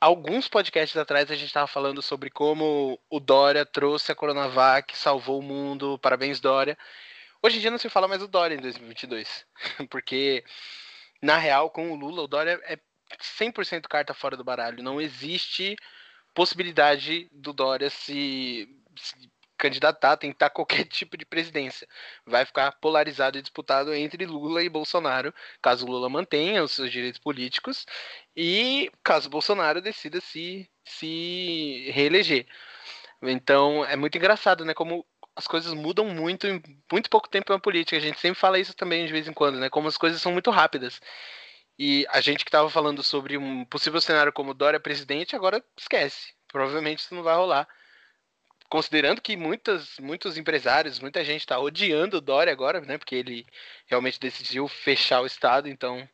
Alguns 0.00 0.48
podcasts 0.48 0.96
atrás 0.96 1.30
a 1.30 1.34
gente 1.34 1.48
estava 1.48 1.66
falando 1.66 2.00
sobre 2.00 2.30
como 2.30 2.98
o 3.10 3.20
Dória 3.20 3.66
trouxe 3.66 4.10
a 4.10 4.14
Coronavac, 4.14 4.96
salvou 4.96 5.40
o 5.40 5.42
mundo, 5.42 5.98
parabéns 5.98 6.40
Dória. 6.40 6.78
Hoje 7.42 7.58
em 7.58 7.60
dia 7.60 7.70
não 7.70 7.76
se 7.76 7.90
fala 7.90 8.08
mais 8.08 8.22
do 8.22 8.28
Dória 8.28 8.54
em 8.54 8.60
2022, 8.60 9.44
porque 9.90 10.42
na 11.20 11.36
real 11.36 11.68
com 11.68 11.92
o 11.92 11.94
Lula 11.94 12.22
o 12.22 12.28
Dória 12.28 12.58
é 12.64 12.78
100% 13.38 13.82
carta 13.86 14.14
fora 14.14 14.34
do 14.34 14.44
baralho, 14.44 14.82
não 14.82 14.98
existe 14.98 15.76
possibilidade 16.34 17.28
do 17.32 17.52
Dória 17.52 17.90
se, 17.90 18.68
se 18.96 19.30
candidatar, 19.58 20.16
tentar 20.16 20.50
qualquer 20.50 20.84
tipo 20.86 21.16
de 21.16 21.26
presidência. 21.26 21.86
Vai 22.24 22.46
ficar 22.46 22.72
polarizado 22.80 23.36
e 23.36 23.42
disputado 23.42 23.92
entre 23.92 24.24
Lula 24.24 24.62
e 24.62 24.68
Bolsonaro, 24.68 25.34
caso 25.60 25.86
Lula 25.86 26.08
mantenha 26.08 26.62
os 26.62 26.72
seus 26.72 26.90
direitos 26.90 27.20
políticos 27.20 27.84
e 28.36 28.90
caso 29.02 29.28
Bolsonaro 29.28 29.82
decida 29.82 30.20
se, 30.20 30.70
se 30.84 31.90
reeleger. 31.92 32.46
Então 33.22 33.84
é 33.84 33.96
muito 33.96 34.16
engraçado, 34.16 34.64
né? 34.64 34.72
Como 34.72 35.04
as 35.34 35.46
coisas 35.46 35.72
mudam 35.74 36.04
muito 36.06 36.46
em 36.46 36.62
muito 36.90 37.10
pouco 37.10 37.28
tempo 37.28 37.52
na 37.52 37.58
política. 37.58 37.96
A 37.96 38.00
gente 38.00 38.18
sempre 38.18 38.38
fala 38.40 38.58
isso 38.58 38.74
também 38.74 39.06
de 39.06 39.12
vez 39.12 39.28
em 39.28 39.32
quando, 39.32 39.58
né? 39.58 39.68
Como 39.68 39.88
as 39.88 39.96
coisas 39.96 40.22
são 40.22 40.32
muito 40.32 40.50
rápidas. 40.50 41.00
E 41.78 42.06
a 42.10 42.20
gente 42.20 42.44
que 42.44 42.48
estava 42.48 42.68
falando 42.68 43.02
sobre 43.02 43.38
um 43.38 43.64
possível 43.64 44.00
cenário 44.00 44.32
como 44.32 44.54
Dória 44.54 44.80
presidente, 44.80 45.36
agora 45.36 45.62
esquece. 45.76 46.34
Provavelmente 46.48 47.00
isso 47.00 47.14
não 47.14 47.22
vai 47.22 47.36
rolar 47.36 47.68
considerando 48.68 49.22
que 49.22 49.36
muitas, 49.36 49.98
muitos 49.98 50.36
empresários, 50.36 51.00
muita 51.00 51.24
gente 51.24 51.40
está 51.40 51.58
odiando 51.58 52.18
o 52.18 52.20
Dória 52.20 52.52
agora, 52.52 52.80
né? 52.80 52.98
Porque 52.98 53.14
ele 53.14 53.46
realmente 53.86 54.20
decidiu 54.20 54.68
fechar 54.68 55.22
o 55.22 55.26
Estado. 55.26 55.68
Então, 55.68 56.06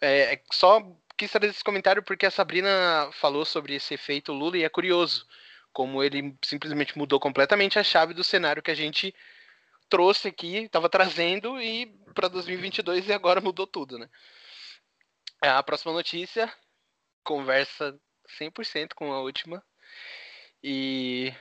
é, 0.00 0.34
é, 0.34 0.42
só 0.52 0.80
quis 1.16 1.30
trazer 1.30 1.48
esse 1.48 1.64
comentário 1.64 2.02
porque 2.02 2.26
a 2.26 2.30
Sabrina 2.30 3.10
falou 3.12 3.44
sobre 3.44 3.74
esse 3.74 3.94
efeito 3.94 4.32
Lula 4.32 4.58
e 4.58 4.64
é 4.64 4.68
curioso 4.68 5.26
como 5.72 6.02
ele 6.02 6.34
simplesmente 6.44 6.96
mudou 6.96 7.20
completamente 7.20 7.78
a 7.78 7.84
chave 7.84 8.14
do 8.14 8.24
cenário 8.24 8.62
que 8.62 8.70
a 8.70 8.74
gente 8.74 9.14
trouxe 9.90 10.28
aqui, 10.28 10.58
estava 10.58 10.88
trazendo 10.88 11.60
e 11.60 11.86
para 12.14 12.28
2022 12.28 13.08
e 13.08 13.12
agora 13.12 13.40
mudou 13.40 13.66
tudo, 13.66 13.98
né? 13.98 14.08
A 15.48 15.62
próxima 15.62 15.92
notícia 15.92 16.52
conversa 17.22 17.96
100% 18.40 18.94
com 18.94 19.12
a 19.12 19.20
última 19.20 19.62
e 20.62 21.32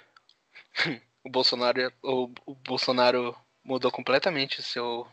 o 1.24 1.30
Bolsonaro, 1.30 1.92
o, 2.04 2.32
o 2.46 2.54
Bolsonaro 2.54 3.36
mudou 3.64 3.92
completamente 3.92 4.60
o 4.60 4.64
seu, 4.64 5.08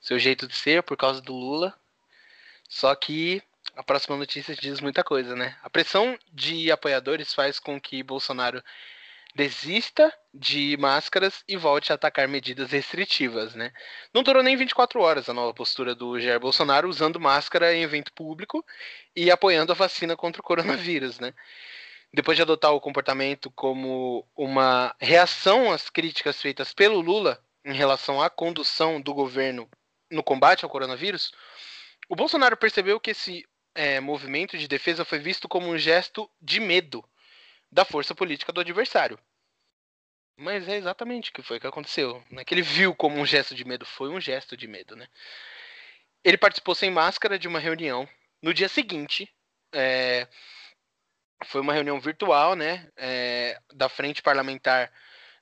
seu 0.00 0.18
jeito 0.18 0.46
de 0.46 0.56
ser 0.56 0.82
por 0.82 0.96
causa 0.96 1.20
do 1.20 1.34
Lula. 1.34 1.78
Só 2.68 2.94
que 2.94 3.42
a 3.76 3.82
próxima 3.82 4.16
notícia 4.16 4.56
diz 4.56 4.80
muita 4.80 5.04
coisa, 5.04 5.36
né? 5.36 5.58
A 5.62 5.68
pressão 5.68 6.18
de 6.32 6.72
apoiadores 6.72 7.34
faz 7.34 7.58
com 7.58 7.78
que 7.78 8.02
Bolsonaro 8.02 8.64
desista 9.34 10.12
de 10.32 10.76
máscaras 10.78 11.42
e 11.46 11.56
volte 11.56 11.92
a 11.92 11.94
atacar 11.94 12.28
medidas 12.28 12.70
restritivas, 12.70 13.54
né? 13.54 13.72
Não 14.12 14.22
durou 14.22 14.42
nem 14.42 14.56
24 14.56 15.00
horas 15.00 15.28
a 15.28 15.34
nova 15.34 15.54
postura 15.54 15.94
do 15.94 16.18
Jair 16.20 16.40
Bolsonaro 16.40 16.88
usando 16.88 17.20
máscara 17.20 17.74
em 17.74 17.82
evento 17.82 18.12
público 18.12 18.64
e 19.14 19.30
apoiando 19.30 19.72
a 19.72 19.74
vacina 19.74 20.16
contra 20.16 20.40
o 20.40 20.44
coronavírus, 20.44 21.18
né? 21.18 21.32
depois 22.12 22.36
de 22.36 22.42
adotar 22.42 22.72
o 22.72 22.80
comportamento 22.80 23.50
como 23.52 24.26
uma 24.36 24.94
reação 25.00 25.70
às 25.70 25.88
críticas 25.88 26.40
feitas 26.40 26.74
pelo 26.74 27.00
Lula 27.00 27.42
em 27.64 27.72
relação 27.72 28.20
à 28.20 28.28
condução 28.28 29.00
do 29.00 29.14
governo 29.14 29.68
no 30.10 30.22
combate 30.22 30.64
ao 30.64 30.70
coronavírus, 30.70 31.30
o 32.08 32.16
Bolsonaro 32.16 32.56
percebeu 32.56 32.98
que 32.98 33.12
esse 33.12 33.46
é, 33.74 34.00
movimento 34.00 34.58
de 34.58 34.66
defesa 34.66 35.04
foi 35.04 35.20
visto 35.20 35.48
como 35.48 35.68
um 35.68 35.78
gesto 35.78 36.28
de 36.42 36.58
medo 36.58 37.04
da 37.70 37.84
força 37.84 38.14
política 38.14 38.52
do 38.52 38.60
adversário. 38.60 39.18
Mas 40.36 40.68
é 40.68 40.76
exatamente 40.76 41.30
o 41.30 41.32
que 41.32 41.42
foi 41.42 41.60
que 41.60 41.66
aconteceu. 41.66 42.24
Não 42.30 42.40
é 42.40 42.44
que 42.44 42.54
ele 42.54 42.62
viu 42.62 42.94
como 42.94 43.18
um 43.18 43.26
gesto 43.26 43.54
de 43.54 43.64
medo, 43.64 43.84
foi 43.84 44.08
um 44.08 44.20
gesto 44.20 44.56
de 44.56 44.66
medo, 44.66 44.96
né? 44.96 45.06
Ele 46.24 46.38
participou 46.38 46.74
sem 46.74 46.90
máscara 46.90 47.38
de 47.38 47.46
uma 47.46 47.58
reunião. 47.58 48.08
No 48.42 48.54
dia 48.54 48.68
seguinte, 48.68 49.30
é, 49.72 50.26
foi 51.44 51.60
uma 51.60 51.72
reunião 51.72 52.00
virtual, 52.00 52.54
né, 52.54 52.90
é, 52.96 53.60
da 53.72 53.88
frente 53.88 54.22
parlamentar 54.22 54.92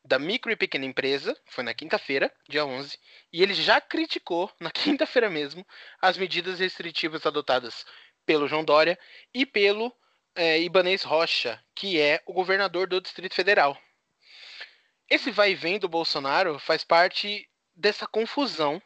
da 0.05 0.19
micro 0.19 0.51
e 0.51 0.57
pequena 0.57 0.87
empresa, 0.87 1.37
foi 1.47 1.63
na 1.63 1.75
quinta-feira, 1.75 2.33
dia 2.49 2.65
11, 2.65 2.99
e 3.33 3.43
ele 3.43 3.53
já 3.53 3.81
criticou, 3.81 4.51
na 4.59 4.71
quinta-feira 4.71 5.29
mesmo, 5.29 5.67
as 6.01 6.17
medidas 6.17 6.61
restritivas 6.61 7.27
adotadas 7.27 7.85
pelo 8.25 8.49
João 8.49 8.65
Dória 8.65 8.99
e 9.35 9.45
pelo 9.45 9.95
é, 10.35 10.61
Ibanez 10.61 11.03
Rocha, 11.03 11.63
que 11.75 12.01
é 12.01 12.23
o 12.27 12.33
governador 12.33 12.87
do 12.87 13.01
Distrito 13.01 13.35
Federal. 13.35 13.77
Esse 15.11 15.31
vai 15.31 15.53
e 15.53 15.55
vem 15.55 15.79
do 15.79 15.89
Bolsonaro 15.89 16.59
faz 16.59 16.85
parte 16.85 17.49
dessa 17.75 18.07
confusão 18.07 18.83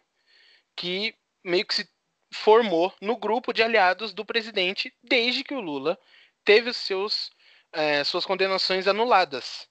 que 0.76 1.14
meio 1.44 1.66
que 1.66 1.74
se 1.74 1.88
formou 2.32 2.94
no 3.00 3.16
grupo 3.16 3.52
de 3.52 3.62
aliados 3.62 4.14
do 4.14 4.24
presidente 4.24 4.92
desde 5.02 5.44
que 5.44 5.54
o 5.54 5.60
Lula 5.60 5.98
teve 6.44 6.70
os 6.70 6.76
seus, 6.76 7.30
é, 7.72 8.04
suas 8.04 8.24
condenações 8.24 8.86
anuladas. 8.86 9.68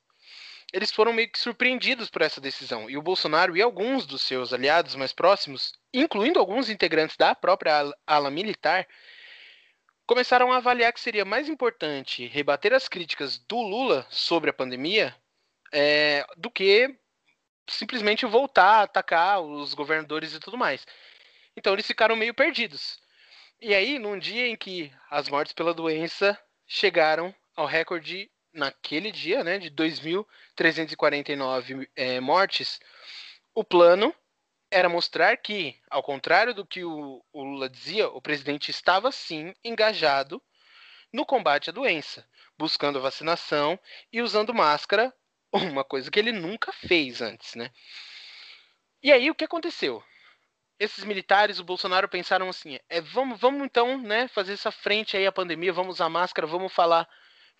Eles 0.73 0.91
foram 0.91 1.11
meio 1.11 1.29
que 1.29 1.39
surpreendidos 1.39 2.09
por 2.09 2.21
essa 2.21 2.39
decisão, 2.39 2.89
e 2.89 2.97
o 2.97 3.01
Bolsonaro 3.01 3.57
e 3.57 3.61
alguns 3.61 4.05
dos 4.05 4.21
seus 4.21 4.53
aliados 4.53 4.95
mais 4.95 5.11
próximos, 5.11 5.73
incluindo 5.93 6.39
alguns 6.39 6.69
integrantes 6.69 7.17
da 7.17 7.35
própria 7.35 7.91
ala 8.07 8.31
militar, 8.31 8.87
começaram 10.11 10.51
a 10.51 10.57
avaliar 10.57 10.91
que 10.91 10.99
seria 10.99 11.23
mais 11.23 11.47
importante 11.47 12.27
rebater 12.27 12.73
as 12.73 12.89
críticas 12.89 13.37
do 13.37 13.61
Lula 13.61 14.05
sobre 14.09 14.49
a 14.49 14.53
pandemia 14.53 15.15
é, 15.71 16.25
do 16.35 16.51
que 16.51 16.93
simplesmente 17.65 18.25
voltar 18.25 18.79
a 18.79 18.81
atacar 18.81 19.39
os 19.39 19.73
governadores 19.73 20.33
e 20.33 20.39
tudo 20.41 20.57
mais. 20.57 20.85
Então 21.55 21.71
eles 21.71 21.87
ficaram 21.87 22.17
meio 22.17 22.33
perdidos. 22.33 22.99
E 23.61 23.73
aí, 23.73 23.97
num 23.97 24.19
dia 24.19 24.49
em 24.49 24.57
que 24.57 24.91
as 25.09 25.29
mortes 25.29 25.53
pela 25.53 25.73
doença 25.73 26.37
chegaram 26.67 27.33
ao 27.55 27.65
recorde 27.65 28.29
naquele 28.51 29.13
dia, 29.13 29.45
né, 29.45 29.59
de 29.59 29.71
2.349 29.71 31.87
é, 31.95 32.19
mortes, 32.19 32.81
o 33.55 33.63
plano 33.63 34.13
era 34.71 34.87
mostrar 34.87 35.35
que, 35.37 35.77
ao 35.89 36.01
contrário 36.01 36.53
do 36.53 36.65
que 36.65 36.83
o, 36.85 37.23
o 37.33 37.43
Lula 37.43 37.69
dizia, 37.69 38.07
o 38.07 38.21
presidente 38.21 38.71
estava 38.71 39.11
sim 39.11 39.53
engajado 39.63 40.41
no 41.11 41.25
combate 41.25 41.69
à 41.69 41.73
doença, 41.73 42.25
buscando 42.57 42.97
a 42.97 43.01
vacinação 43.01 43.77
e 44.11 44.21
usando 44.21 44.53
máscara, 44.53 45.13
uma 45.51 45.83
coisa 45.83 46.09
que 46.09 46.17
ele 46.17 46.31
nunca 46.31 46.71
fez 46.71 47.21
antes, 47.21 47.53
né? 47.55 47.69
E 49.03 49.11
aí 49.11 49.29
o 49.29 49.35
que 49.35 49.43
aconteceu? 49.43 50.01
Esses 50.79 51.03
militares, 51.03 51.59
o 51.59 51.63
Bolsonaro 51.63 52.07
pensaram 52.07 52.47
assim: 52.47 52.79
é, 52.87 53.01
vamos, 53.01 53.39
vamos 53.39 53.63
então, 53.63 54.01
né, 54.01 54.27
fazer 54.29 54.53
essa 54.53 54.71
frente 54.71 55.17
aí 55.17 55.27
à 55.27 55.31
pandemia, 55.31 55.73
vamos 55.73 55.95
usar 55.95 56.09
máscara, 56.09 56.47
vamos 56.47 56.71
falar 56.71 57.07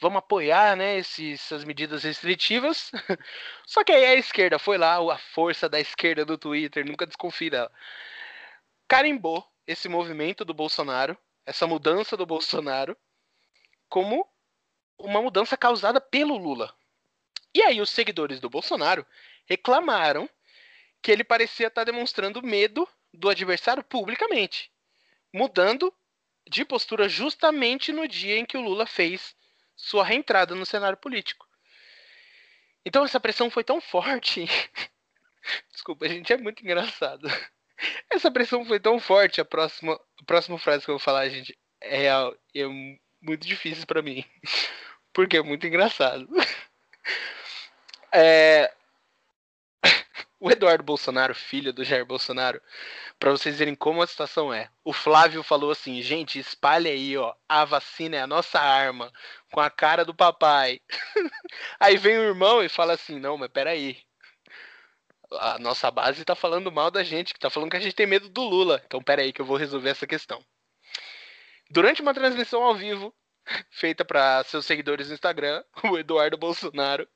vamos 0.02 0.18
apoiar 0.18 0.76
né, 0.76 0.98
esses, 0.98 1.40
essas 1.40 1.64
medidas 1.64 2.04
restritivas. 2.04 2.92
Só 3.66 3.84
que 3.84 3.92
aí 3.92 4.04
a 4.04 4.16
esquerda 4.16 4.58
foi 4.58 4.78
lá, 4.78 4.96
a 4.96 5.18
força 5.18 5.70
da 5.70 5.80
esquerda 5.80 6.26
do 6.26 6.38
Twitter, 6.38 6.86
nunca 6.86 7.06
desconfie 7.06 7.52
dela, 7.52 7.72
carimbou 8.88 9.48
esse 9.66 9.88
movimento 9.88 10.44
do 10.44 10.56
Bolsonaro, 10.56 11.16
essa 11.46 11.68
mudança 11.68 12.18
do 12.18 12.26
Bolsonaro, 12.26 12.98
como 13.88 14.28
uma 14.98 15.22
mudança 15.22 15.56
causada 15.56 16.02
pelo 16.02 16.36
Lula. 16.36 16.74
E 17.54 17.62
aí 17.62 17.80
os 17.80 17.90
seguidores 17.90 18.40
do 18.40 18.50
Bolsonaro 18.50 19.06
reclamaram 19.46 20.28
que 21.02 21.12
ele 21.12 21.24
parecia 21.24 21.68
estar 21.68 21.84
demonstrando 21.84 22.42
medo 22.42 22.88
do 23.14 23.30
adversário 23.30 23.84
publicamente, 23.84 24.72
mudando 25.34 25.94
de 26.50 26.66
postura 26.66 27.08
justamente 27.08 27.92
no 27.92 28.08
dia 28.08 28.38
em 28.38 28.46
que 28.46 28.58
o 28.58 28.62
Lula 28.62 28.86
fez 28.86 29.36
sua 29.82 30.04
reentrada 30.04 30.54
no 30.54 30.66
cenário 30.66 30.98
político. 30.98 31.48
Então 32.86 33.04
essa 33.04 33.20
pressão 33.20 33.50
foi 33.50 33.64
tão 33.64 33.82
forte. 33.82 34.46
Desculpa, 35.72 36.06
a 36.06 36.08
gente 36.08 36.32
é 36.32 36.38
muito 36.38 36.64
engraçado. 36.64 37.28
Essa 38.10 38.30
pressão 38.30 38.64
foi 38.64 38.80
tão 38.80 39.00
forte, 39.00 39.42
a 39.42 39.46
próxima, 39.46 39.94
a 39.94 40.26
próxima 40.26 40.60
frase 40.60 40.86
que 40.86 40.92
eu 40.92 40.96
vou 40.96 41.04
falar, 41.04 41.28
gente, 41.30 41.58
é 41.82 41.98
real 41.98 42.36
e 42.54 42.62
é 42.62 42.68
muito 43.20 43.48
difícil 43.48 43.88
para 43.88 44.04
mim. 44.04 44.24
Porque 45.12 45.38
é 45.38 45.42
muito 45.42 45.66
engraçado. 45.66 46.28
É, 48.14 48.70
o 50.42 50.50
Eduardo 50.52 50.84
Bolsonaro, 50.84 51.36
filho 51.36 51.72
do 51.72 51.84
Jair 51.84 52.04
Bolsonaro, 52.04 52.60
para 53.20 53.30
vocês 53.30 53.60
verem 53.60 53.76
como 53.76 54.02
a 54.02 54.08
situação 54.08 54.52
é. 54.52 54.70
O 54.84 54.92
Flávio 54.92 55.44
falou 55.44 55.70
assim: 55.70 56.02
gente, 56.02 56.40
espalha 56.40 56.90
aí, 56.90 57.16
ó, 57.16 57.36
a 57.48 57.64
vacina 57.64 58.18
é 58.18 58.22
a 58.22 58.28
nossa 58.28 58.60
arma, 58.60 59.14
com 59.52 59.60
a 59.60 59.70
cara 59.70 60.06
do 60.06 60.16
papai. 60.16 60.80
aí 61.80 61.98
vem 61.98 62.18
o 62.18 62.24
irmão 62.24 62.64
e 62.64 62.70
fala 62.70 62.94
assim: 62.94 63.20
não, 63.20 63.38
mas 63.38 63.50
peraí. 63.50 63.98
A 65.34 65.58
nossa 65.60 65.90
base 65.90 66.26
tá 66.26 66.36
falando 66.36 66.72
mal 66.72 66.92
da 66.92 67.04
gente, 67.04 67.34
que 67.34 67.40
tá 67.40 67.50
falando 67.50 67.72
que 67.72 67.78
a 67.78 67.80
gente 67.80 67.96
tem 67.96 68.06
medo 68.06 68.28
do 68.30 68.42
Lula. 68.42 68.82
Então 68.86 69.02
peraí 69.02 69.32
que 69.32 69.42
eu 69.42 69.46
vou 69.46 69.58
resolver 69.58 69.90
essa 69.90 70.06
questão. 70.06 70.44
Durante 71.70 72.02
uma 72.02 72.14
transmissão 72.14 72.64
ao 72.64 72.76
vivo, 72.76 73.14
feita 73.72 74.04
para 74.04 74.44
seus 74.44 74.66
seguidores 74.66 75.08
no 75.08 75.14
Instagram, 75.14 75.64
o 75.90 75.98
Eduardo 75.98 76.38
Bolsonaro 76.38 77.08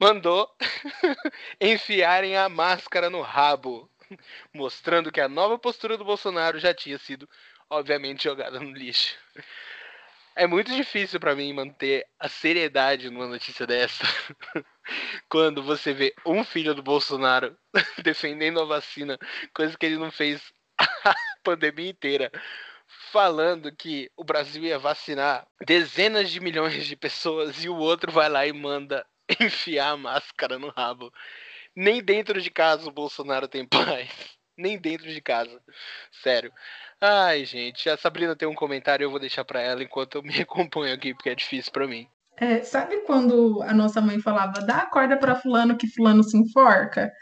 mandou 0.00 0.50
enfiarem 1.60 2.36
a 2.36 2.48
máscara 2.48 3.10
no 3.10 3.20
rabo, 3.20 3.88
mostrando 4.52 5.12
que 5.12 5.20
a 5.20 5.28
nova 5.28 5.58
postura 5.58 5.96
do 5.96 6.04
Bolsonaro 6.04 6.58
já 6.58 6.74
tinha 6.74 6.98
sido, 6.98 7.28
obviamente, 7.68 8.24
jogada 8.24 8.58
no 8.58 8.72
lixo. 8.72 9.16
É 10.36 10.46
muito 10.46 10.74
difícil 10.74 11.18
para 11.18 11.34
mim 11.34 11.52
manter 11.52 12.06
a 12.18 12.28
seriedade 12.28 13.10
numa 13.10 13.26
notícia 13.26 13.66
dessa. 13.66 14.04
Quando 15.28 15.62
você 15.62 15.92
vê 15.92 16.14
um 16.24 16.44
filho 16.44 16.74
do 16.74 16.82
Bolsonaro 16.82 17.56
defendendo 18.02 18.60
a 18.60 18.64
vacina, 18.64 19.18
coisa 19.54 19.76
que 19.76 19.86
ele 19.86 19.98
não 19.98 20.10
fez 20.10 20.40
a 20.78 21.14
pandemia 21.42 21.90
inteira, 21.90 22.30
falando 23.12 23.74
que 23.74 24.10
o 24.16 24.24
Brasil 24.24 24.64
ia 24.64 24.78
vacinar 24.78 25.46
dezenas 25.66 26.30
de 26.30 26.40
milhões 26.40 26.86
de 26.86 26.96
pessoas 26.96 27.62
e 27.64 27.68
o 27.68 27.76
outro 27.76 28.10
vai 28.12 28.28
lá 28.28 28.46
e 28.46 28.52
manda 28.52 29.06
enfiar 29.40 29.90
a 29.90 29.96
máscara 29.96 30.58
no 30.58 30.70
rabo. 30.70 31.12
Nem 31.74 32.02
dentro 32.02 32.40
de 32.40 32.50
casa 32.50 32.88
o 32.88 32.92
Bolsonaro 32.92 33.48
tem 33.48 33.66
paz. 33.66 34.08
Nem 34.56 34.78
dentro 34.78 35.10
de 35.12 35.20
casa. 35.20 35.62
Sério. 36.10 36.52
Ai, 37.02 37.44
gente, 37.46 37.88
a 37.88 37.96
Sabrina 37.96 38.36
tem 38.36 38.46
um 38.46 38.54
comentário, 38.54 39.04
eu 39.04 39.10
vou 39.10 39.18
deixar 39.18 39.44
para 39.44 39.60
ela 39.60 39.82
enquanto 39.82 40.16
eu 40.16 40.22
me 40.22 40.32
recomponho 40.32 40.92
aqui, 40.92 41.14
porque 41.14 41.30
é 41.30 41.34
difícil 41.34 41.72
para 41.72 41.86
mim. 41.86 42.06
É, 42.36 42.62
sabe 42.62 43.02
quando 43.06 43.62
a 43.62 43.74
nossa 43.74 44.00
mãe 44.00 44.18
falava, 44.18 44.62
dá 44.62 44.78
a 44.78 44.86
corda 44.86 45.16
para 45.16 45.34
fulano 45.34 45.76
que 45.76 45.86
fulano 45.86 46.22
se 46.22 46.38
enforca? 46.38 47.12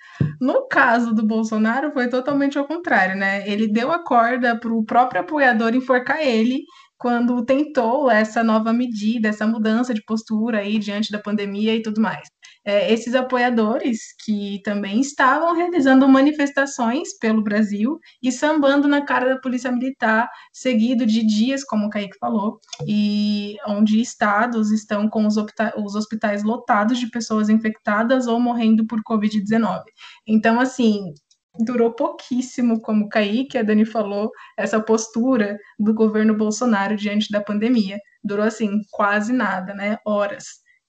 No 0.40 0.68
caso 0.68 1.12
do 1.12 1.26
Bolsonaro, 1.26 1.92
foi 1.92 2.08
totalmente 2.08 2.56
ao 2.56 2.66
contrário, 2.66 3.16
né? 3.16 3.48
Ele 3.48 3.66
deu 3.66 3.90
a 3.90 4.04
corda 4.04 4.58
para 4.58 4.72
o 4.72 4.84
próprio 4.84 5.20
apoiador 5.20 5.74
enforcar 5.74 6.22
ele 6.22 6.62
quando 6.96 7.44
tentou 7.44 8.10
essa 8.10 8.44
nova 8.44 8.72
medida, 8.72 9.28
essa 9.28 9.46
mudança 9.46 9.92
de 9.92 10.04
postura 10.04 10.58
aí 10.58 10.78
diante 10.78 11.10
da 11.10 11.18
pandemia 11.18 11.74
e 11.74 11.82
tudo 11.82 12.00
mais. 12.00 12.28
É, 12.64 12.92
esses 12.92 13.14
apoiadores 13.14 14.14
que 14.24 14.60
também 14.62 15.00
estavam 15.00 15.54
realizando 15.54 16.08
manifestações 16.08 17.16
pelo 17.18 17.42
Brasil 17.42 17.98
e 18.22 18.30
sambando 18.30 18.86
na 18.86 19.04
cara 19.04 19.34
da 19.34 19.40
polícia 19.40 19.72
militar, 19.72 20.28
seguido 20.52 21.06
de 21.06 21.24
dias, 21.24 21.64
como 21.64 21.86
o 21.86 21.90
Kaique 21.90 22.18
falou, 22.18 22.58
e 22.86 23.56
onde 23.66 24.00
estados 24.00 24.70
estão 24.70 25.08
com 25.08 25.26
os, 25.26 25.36
os 25.36 25.94
hospitais 25.94 26.42
lotados 26.42 26.98
de 26.98 27.10
pessoas 27.10 27.48
infectadas 27.48 28.26
ou 28.26 28.38
morrendo 28.38 28.86
por 28.86 29.00
Covid-19. 29.02 29.82
Então, 30.26 30.60
assim, 30.60 31.12
durou 31.58 31.92
pouquíssimo, 31.92 32.80
como 32.80 33.06
o 33.06 33.08
Kaique, 33.08 33.58
a 33.58 33.62
Dani 33.62 33.84
falou, 33.84 34.30
essa 34.56 34.80
postura 34.80 35.58
do 35.78 35.92
governo 35.94 36.36
Bolsonaro 36.36 36.96
diante 36.96 37.30
da 37.30 37.40
pandemia. 37.40 37.98
Durou, 38.22 38.44
assim, 38.44 38.80
quase 38.90 39.32
nada, 39.32 39.74
né? 39.74 39.98
Horas. 40.04 40.44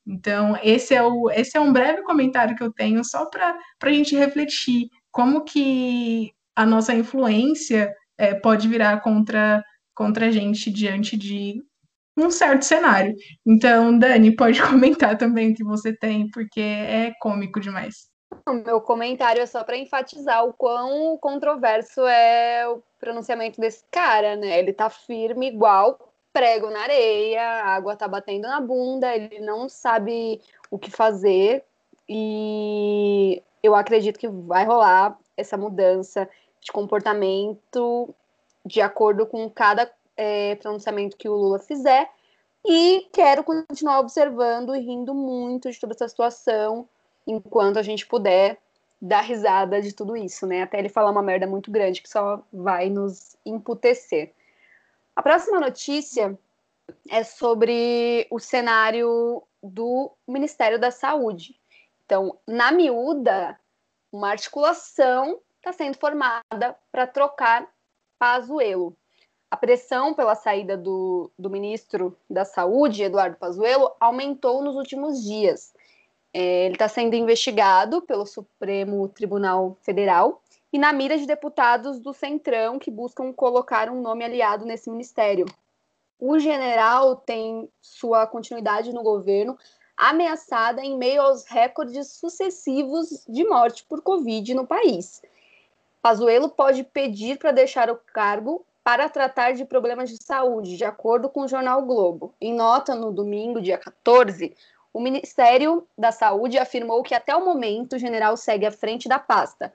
Então, 0.09 0.57
esse 0.63 0.95
é, 0.95 1.03
o, 1.03 1.29
esse 1.29 1.55
é 1.55 1.61
um 1.61 1.71
breve 1.71 2.01
comentário 2.01 2.55
que 2.55 2.63
eu 2.63 2.73
tenho 2.73 3.03
só 3.05 3.29
para 3.29 3.55
a 3.83 3.91
gente 3.91 4.15
refletir 4.15 4.89
como 5.11 5.43
que 5.43 6.33
a 6.55 6.65
nossa 6.65 6.95
influência 6.95 7.93
é, 8.17 8.33
pode 8.33 8.67
virar 8.67 9.01
contra, 9.01 9.63
contra 9.93 10.25
a 10.25 10.31
gente 10.31 10.71
diante 10.71 11.15
de 11.15 11.61
um 12.17 12.31
certo 12.31 12.63
cenário. 12.63 13.15
Então, 13.45 13.97
Dani, 13.97 14.35
pode 14.35 14.59
comentar 14.67 15.15
também 15.15 15.51
o 15.51 15.55
que 15.55 15.63
você 15.63 15.95
tem, 15.95 16.27
porque 16.31 16.59
é 16.59 17.13
cômico 17.21 17.59
demais. 17.59 18.09
O 18.47 18.53
meu 18.53 18.81
comentário 18.81 19.41
é 19.41 19.45
só 19.45 19.63
para 19.63 19.77
enfatizar 19.77 20.43
o 20.43 20.53
quão 20.53 21.17
controverso 21.19 22.01
é 22.01 22.67
o 22.67 22.81
pronunciamento 22.99 23.61
desse 23.61 23.83
cara, 23.91 24.35
né? 24.35 24.59
Ele 24.59 24.73
tá 24.73 24.89
firme 24.89 25.47
igual 25.47 26.08
prego 26.33 26.69
na 26.69 26.81
areia, 26.81 27.41
a 27.41 27.75
água 27.75 27.95
tá 27.95 28.07
batendo 28.07 28.47
na 28.47 28.61
bunda, 28.61 29.15
ele 29.15 29.39
não 29.39 29.67
sabe 29.67 30.41
o 30.69 30.77
que 30.77 30.91
fazer 30.91 31.63
e 32.07 33.41
eu 33.61 33.75
acredito 33.75 34.19
que 34.19 34.27
vai 34.27 34.65
rolar 34.65 35.17
essa 35.35 35.57
mudança 35.57 36.29
de 36.61 36.71
comportamento 36.71 38.13
de 38.65 38.81
acordo 38.81 39.25
com 39.25 39.49
cada 39.49 39.89
é, 40.15 40.55
pronunciamento 40.55 41.17
que 41.17 41.29
o 41.29 41.35
Lula 41.35 41.59
fizer 41.59 42.09
e 42.65 43.07
quero 43.13 43.43
continuar 43.43 43.99
observando 43.99 44.75
e 44.75 44.79
rindo 44.79 45.13
muito 45.13 45.71
de 45.71 45.79
toda 45.79 45.93
essa 45.93 46.07
situação 46.07 46.87
enquanto 47.25 47.77
a 47.77 47.81
gente 47.81 48.05
puder 48.05 48.57
dar 49.01 49.21
risada 49.21 49.81
de 49.81 49.93
tudo 49.93 50.17
isso, 50.17 50.45
né? 50.45 50.63
Até 50.63 50.79
ele 50.79 50.89
falar 50.89 51.11
uma 51.11 51.21
merda 51.21 51.47
muito 51.47 51.71
grande 51.71 52.01
que 52.01 52.09
só 52.09 52.43
vai 52.51 52.89
nos 52.89 53.37
emputecer. 53.45 54.33
A 55.19 55.21
próxima 55.21 55.59
notícia 55.59 56.39
é 57.09 57.25
sobre 57.25 58.25
o 58.31 58.39
cenário 58.39 59.43
do 59.61 60.13
Ministério 60.25 60.79
da 60.79 60.91
Saúde. 60.91 61.59
Então, 62.05 62.39
na 62.47 62.71
miúda, 62.71 63.59
uma 64.13 64.29
articulação 64.29 65.41
está 65.57 65.73
sendo 65.73 65.97
formada 65.97 66.73
para 66.89 67.05
trocar 67.05 67.67
Pazuello. 68.17 68.95
A 69.51 69.57
pressão 69.57 70.13
pela 70.13 70.35
saída 70.35 70.77
do, 70.77 71.29
do 71.37 71.49
ministro 71.49 72.17
da 72.29 72.45
Saúde, 72.45 73.03
Eduardo 73.03 73.35
Pazuello, 73.35 73.91
aumentou 73.99 74.63
nos 74.63 74.77
últimos 74.77 75.21
dias. 75.21 75.73
É, 76.33 76.67
ele 76.67 76.75
está 76.75 76.87
sendo 76.87 77.13
investigado 77.13 78.01
pelo 78.03 78.25
Supremo 78.25 79.09
Tribunal 79.09 79.75
Federal 79.81 80.41
e 80.71 80.77
na 80.77 80.93
mira 80.93 81.17
de 81.17 81.25
deputados 81.25 81.99
do 81.99 82.13
Centrão 82.13 82.77
que 82.77 82.91
buscam 82.91 83.33
colocar 83.33 83.89
um 83.89 84.01
nome 84.01 84.23
aliado 84.23 84.65
nesse 84.65 84.89
ministério. 84.89 85.45
O 86.19 86.37
general 86.37 87.15
tem 87.15 87.69
sua 87.81 88.27
continuidade 88.27 88.93
no 88.93 89.01
governo 89.01 89.57
ameaçada 89.95 90.81
em 90.81 90.97
meio 90.97 91.21
aos 91.21 91.45
recordes 91.45 92.13
sucessivos 92.13 93.25
de 93.27 93.43
morte 93.43 93.83
por 93.83 94.01
Covid 94.01 94.53
no 94.53 94.65
país. 94.65 95.21
Pazuello 96.01 96.49
pode 96.49 96.85
pedir 96.85 97.37
para 97.37 97.51
deixar 97.51 97.89
o 97.89 97.99
cargo 98.13 98.65
para 98.81 99.09
tratar 99.09 99.53
de 99.53 99.65
problemas 99.65 100.09
de 100.09 100.23
saúde, 100.23 100.77
de 100.77 100.85
acordo 100.85 101.29
com 101.29 101.41
o 101.41 101.47
jornal 101.47 101.81
Globo. 101.81 102.33
Em 102.39 102.53
nota 102.53 102.95
no 102.95 103.11
domingo, 103.11 103.61
dia 103.61 103.77
14, 103.77 104.55
o 104.93 105.01
Ministério 105.01 105.85
da 105.97 106.11
Saúde 106.11 106.57
afirmou 106.57 107.03
que 107.03 107.13
até 107.13 107.35
o 107.35 107.43
momento 107.43 107.93
o 107.93 107.99
general 107.99 108.37
segue 108.37 108.65
à 108.65 108.71
frente 108.71 109.09
da 109.09 109.19
pasta. 109.19 109.73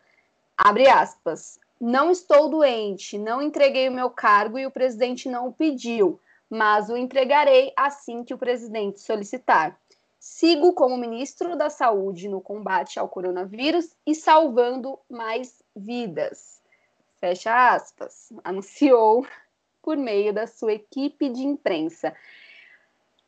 Abre 0.56 0.88
aspas. 0.88 1.58
Não 1.80 2.10
estou 2.10 2.48
doente, 2.48 3.18
não 3.18 3.42
entreguei 3.42 3.88
o 3.88 3.92
meu 3.92 4.08
cargo 4.08 4.58
e 4.58 4.64
o 4.64 4.70
presidente 4.70 5.28
não 5.28 5.48
o 5.48 5.52
pediu, 5.52 6.20
mas 6.48 6.88
o 6.88 6.96
entregarei 6.96 7.72
assim 7.76 8.22
que 8.22 8.32
o 8.32 8.38
presidente 8.38 9.00
solicitar. 9.00 9.78
Sigo 10.18 10.72
como 10.72 10.96
ministro 10.96 11.56
da 11.56 11.68
Saúde 11.68 12.28
no 12.28 12.40
combate 12.40 12.98
ao 12.98 13.08
coronavírus 13.08 13.94
e 14.06 14.14
salvando 14.14 14.98
mais 15.10 15.62
vidas. 15.76 16.62
Fecha 17.20 17.74
aspas. 17.74 18.32
Anunciou 18.42 19.26
por 19.82 19.96
meio 19.96 20.32
da 20.32 20.46
sua 20.46 20.72
equipe 20.72 21.28
de 21.28 21.42
imprensa. 21.42 22.14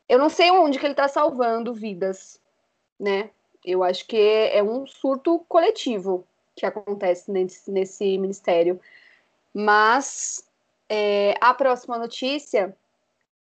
Eu 0.09 0.17
não 0.17 0.29
sei 0.29 0.49
onde 0.49 0.79
que 0.79 0.85
ele 0.85 0.93
está 0.93 1.07
salvando 1.07 1.73
vidas, 1.73 2.41
né? 2.99 3.29
Eu 3.63 3.83
acho 3.83 4.07
que 4.07 4.17
é 4.17 4.63
um 4.63 4.87
surto 4.87 5.45
coletivo 5.47 6.25
que 6.57 6.65
acontece 6.65 7.31
nesse, 7.31 7.71
nesse 7.71 8.17
ministério. 8.17 8.79
Mas 9.53 10.43
é, 10.89 11.35
a 11.39 11.53
próxima 11.53 11.97
notícia, 11.97 12.75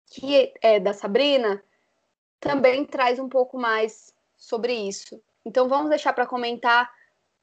que 0.08 0.54
é 0.62 0.80
da 0.80 0.94
Sabrina, 0.94 1.62
também 2.40 2.86
traz 2.86 3.20
um 3.20 3.28
pouco 3.28 3.58
mais 3.58 4.14
sobre 4.38 4.74
isso. 4.74 5.22
Então 5.46 5.68
vamos 5.68 5.90
deixar 5.90 6.14
para 6.14 6.28
comentar 6.28 6.92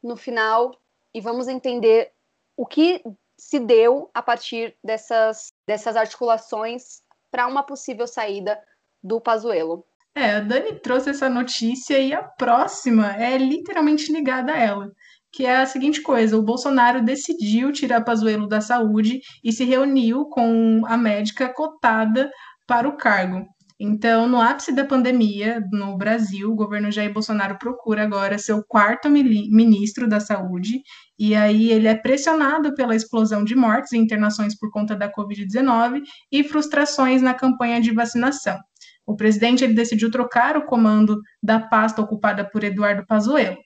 no 0.03 0.17
final 0.17 0.75
e 1.13 1.21
vamos 1.21 1.49
entender 1.49 2.13
o 2.57 2.65
que 2.65 3.03
se 3.37 3.59
deu 3.59 4.11
a 4.15 4.23
partir 4.23 4.75
dessas, 4.83 5.53
dessas 5.67 5.97
articulações 5.97 7.03
para 7.31 7.47
uma 7.47 7.63
possível 7.63 8.07
saída 8.07 8.63
do 9.03 9.21
Pazuello. 9.21 9.85
É, 10.15 10.37
a 10.37 10.41
Dani 10.41 10.79
trouxe 10.81 11.11
essa 11.11 11.29
notícia 11.29 11.99
e 11.99 12.15
a 12.15 12.23
próxima 12.23 13.15
é 13.17 13.37
literalmente 13.37 14.11
ligada 14.11 14.53
a 14.53 14.59
ela, 14.59 14.93
que 15.33 15.45
é 15.45 15.57
a 15.57 15.67
seguinte 15.67 16.03
coisa: 16.03 16.37
o 16.37 16.43
Bolsonaro 16.43 17.05
decidiu 17.05 17.73
tirar 17.73 18.05
Pazuello 18.05 18.49
da 18.49 18.61
saúde 18.61 19.21
e 19.45 19.53
se 19.53 19.65
reuniu 19.65 20.27
com 20.27 20.83
a 20.87 20.97
médica 20.97 21.53
cotada 21.53 22.31
para 22.67 22.89
o 22.89 22.97
cargo. 22.97 23.47
Então, 23.79 24.27
no 24.27 24.41
ápice 24.41 24.73
da 24.73 24.87
pandemia 24.87 25.63
no 25.71 25.99
Brasil, 25.99 26.51
o 26.51 26.55
governo 26.55 26.91
Jair 26.91 27.13
Bolsonaro 27.13 27.59
procura 27.59 28.05
agora 28.05 28.39
seu 28.39 28.65
quarto 28.65 29.11
ministro 29.11 30.09
da 30.09 30.19
Saúde, 30.19 30.81
e 31.19 31.35
aí 31.35 31.71
ele 31.71 31.87
é 31.87 31.95
pressionado 31.95 32.75
pela 32.75 32.97
explosão 32.97 33.45
de 33.45 33.55
mortes 33.55 33.93
e 33.93 33.99
internações 33.99 34.59
por 34.59 34.71
conta 34.71 34.97
da 34.97 35.13
Covid-19 35.13 36.01
e 36.33 36.43
frustrações 36.43 37.21
na 37.21 37.35
campanha 37.35 37.79
de 37.79 37.93
vacinação. 37.93 38.59
O 39.07 39.15
presidente 39.15 39.63
ele 39.63 39.75
decidiu 39.75 40.11
trocar 40.11 40.57
o 40.57 40.65
comando 40.65 41.21
da 41.43 41.61
pasta 41.61 42.01
ocupada 42.01 42.49
por 42.51 42.65
Eduardo 42.65 43.05
Pazuello. 43.07 43.59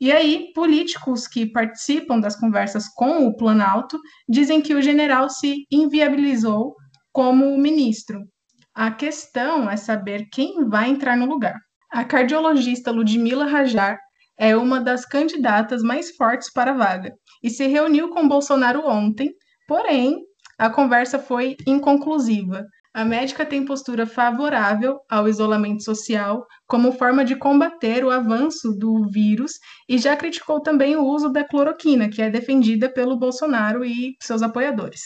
E 0.00 0.12
aí, 0.12 0.52
políticos 0.54 1.26
que 1.26 1.44
participam 1.44 2.20
das 2.20 2.36
conversas 2.36 2.88
com 2.88 3.26
o 3.26 3.36
Planalto 3.36 3.98
dizem 4.28 4.60
que 4.60 4.74
o 4.74 4.82
general 4.82 5.28
se 5.28 5.66
inviabilizou 5.70 6.76
como 7.12 7.58
ministro. 7.58 8.22
A 8.72 8.92
questão 8.92 9.68
é 9.68 9.76
saber 9.76 10.28
quem 10.30 10.68
vai 10.68 10.88
entrar 10.88 11.16
no 11.16 11.26
lugar. 11.26 11.56
A 11.90 12.04
cardiologista 12.04 12.92
Ludmila 12.92 13.46
Rajar 13.46 13.98
é 14.38 14.56
uma 14.56 14.80
das 14.80 15.04
candidatas 15.04 15.82
mais 15.82 16.14
fortes 16.14 16.52
para 16.52 16.70
a 16.70 16.76
vaga 16.76 17.12
e 17.42 17.50
se 17.50 17.66
reuniu 17.66 18.10
com 18.10 18.28
Bolsonaro 18.28 18.86
ontem, 18.86 19.32
porém, 19.66 20.18
a 20.56 20.70
conversa 20.70 21.18
foi 21.18 21.56
inconclusiva. 21.66 22.64
A 22.98 23.04
médica 23.04 23.46
tem 23.46 23.64
postura 23.64 24.08
favorável 24.08 24.98
ao 25.08 25.28
isolamento 25.28 25.84
social 25.84 26.44
como 26.66 26.90
forma 26.90 27.24
de 27.24 27.36
combater 27.36 28.04
o 28.04 28.10
avanço 28.10 28.76
do 28.76 29.08
vírus 29.08 29.52
e 29.88 29.98
já 29.98 30.16
criticou 30.16 30.60
também 30.60 30.96
o 30.96 31.04
uso 31.04 31.28
da 31.28 31.44
cloroquina, 31.44 32.08
que 32.08 32.20
é 32.20 32.28
defendida 32.28 32.92
pelo 32.92 33.16
Bolsonaro 33.16 33.84
e 33.84 34.16
seus 34.20 34.42
apoiadores. 34.42 35.02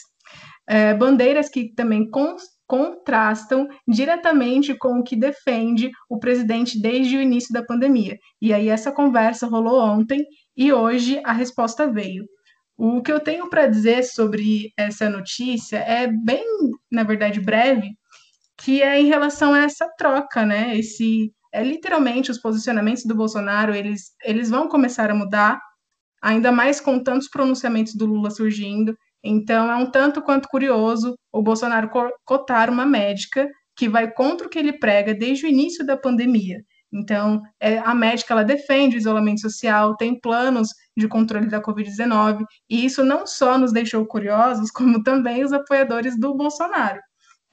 É, 0.66 0.94
bandeiras 0.94 1.50
que 1.50 1.74
também 1.74 2.08
contrastam 2.66 3.68
diretamente 3.86 4.74
com 4.74 5.00
o 5.00 5.04
que 5.04 5.14
defende 5.14 5.90
o 6.08 6.18
presidente 6.18 6.80
desde 6.80 7.18
o 7.18 7.20
início 7.20 7.52
da 7.52 7.62
pandemia. 7.62 8.16
E 8.40 8.54
aí 8.54 8.70
essa 8.70 8.90
conversa 8.90 9.46
rolou 9.46 9.78
ontem 9.78 10.24
e 10.56 10.72
hoje 10.72 11.20
a 11.26 11.32
resposta 11.34 11.86
veio. 11.92 12.24
O 12.76 13.02
que 13.02 13.12
eu 13.12 13.20
tenho 13.20 13.48
para 13.48 13.66
dizer 13.66 14.02
sobre 14.02 14.72
essa 14.76 15.08
notícia 15.08 15.78
é 15.78 16.06
bem, 16.06 16.44
na 16.90 17.02
verdade, 17.04 17.40
breve, 17.40 17.90
que 18.58 18.82
é 18.82 19.00
em 19.00 19.06
relação 19.06 19.54
a 19.54 19.60
essa 19.60 19.88
troca, 19.96 20.44
né? 20.44 20.76
Esse 20.76 21.32
é 21.52 21.62
literalmente 21.62 22.30
os 22.30 22.38
posicionamentos 22.38 23.04
do 23.04 23.14
Bolsonaro, 23.14 23.74
eles, 23.74 24.12
eles 24.24 24.48
vão 24.48 24.68
começar 24.68 25.10
a 25.10 25.14
mudar, 25.14 25.60
ainda 26.22 26.50
mais 26.50 26.80
com 26.80 27.02
tantos 27.02 27.28
pronunciamentos 27.28 27.94
do 27.94 28.06
Lula 28.06 28.30
surgindo. 28.30 28.96
Então 29.22 29.70
é 29.70 29.76
um 29.76 29.90
tanto 29.90 30.22
quanto 30.22 30.48
curioso 30.48 31.16
o 31.32 31.42
Bolsonaro 31.42 31.90
cotar 32.24 32.70
uma 32.70 32.86
médica 32.86 33.48
que 33.76 33.88
vai 33.88 34.10
contra 34.10 34.46
o 34.46 34.50
que 34.50 34.58
ele 34.58 34.72
prega 34.72 35.14
desde 35.14 35.46
o 35.46 35.48
início 35.48 35.84
da 35.84 35.96
pandemia. 35.96 36.64
Então, 36.92 37.42
é, 37.58 37.78
a 37.78 37.94
médica 37.94 38.34
ela 38.34 38.44
defende 38.44 38.96
o 38.96 38.98
isolamento 38.98 39.40
social, 39.40 39.96
tem 39.96 40.18
planos 40.20 40.68
de 40.96 41.08
controle 41.08 41.48
da 41.48 41.62
Covid-19, 41.62 42.44
e 42.68 42.84
isso 42.84 43.02
não 43.02 43.26
só 43.26 43.56
nos 43.56 43.72
deixou 43.72 44.04
curiosos, 44.06 44.70
como 44.72 45.02
também 45.02 45.42
os 45.44 45.52
apoiadores 45.52 46.18
do 46.18 46.34
Bolsonaro. 46.34 47.00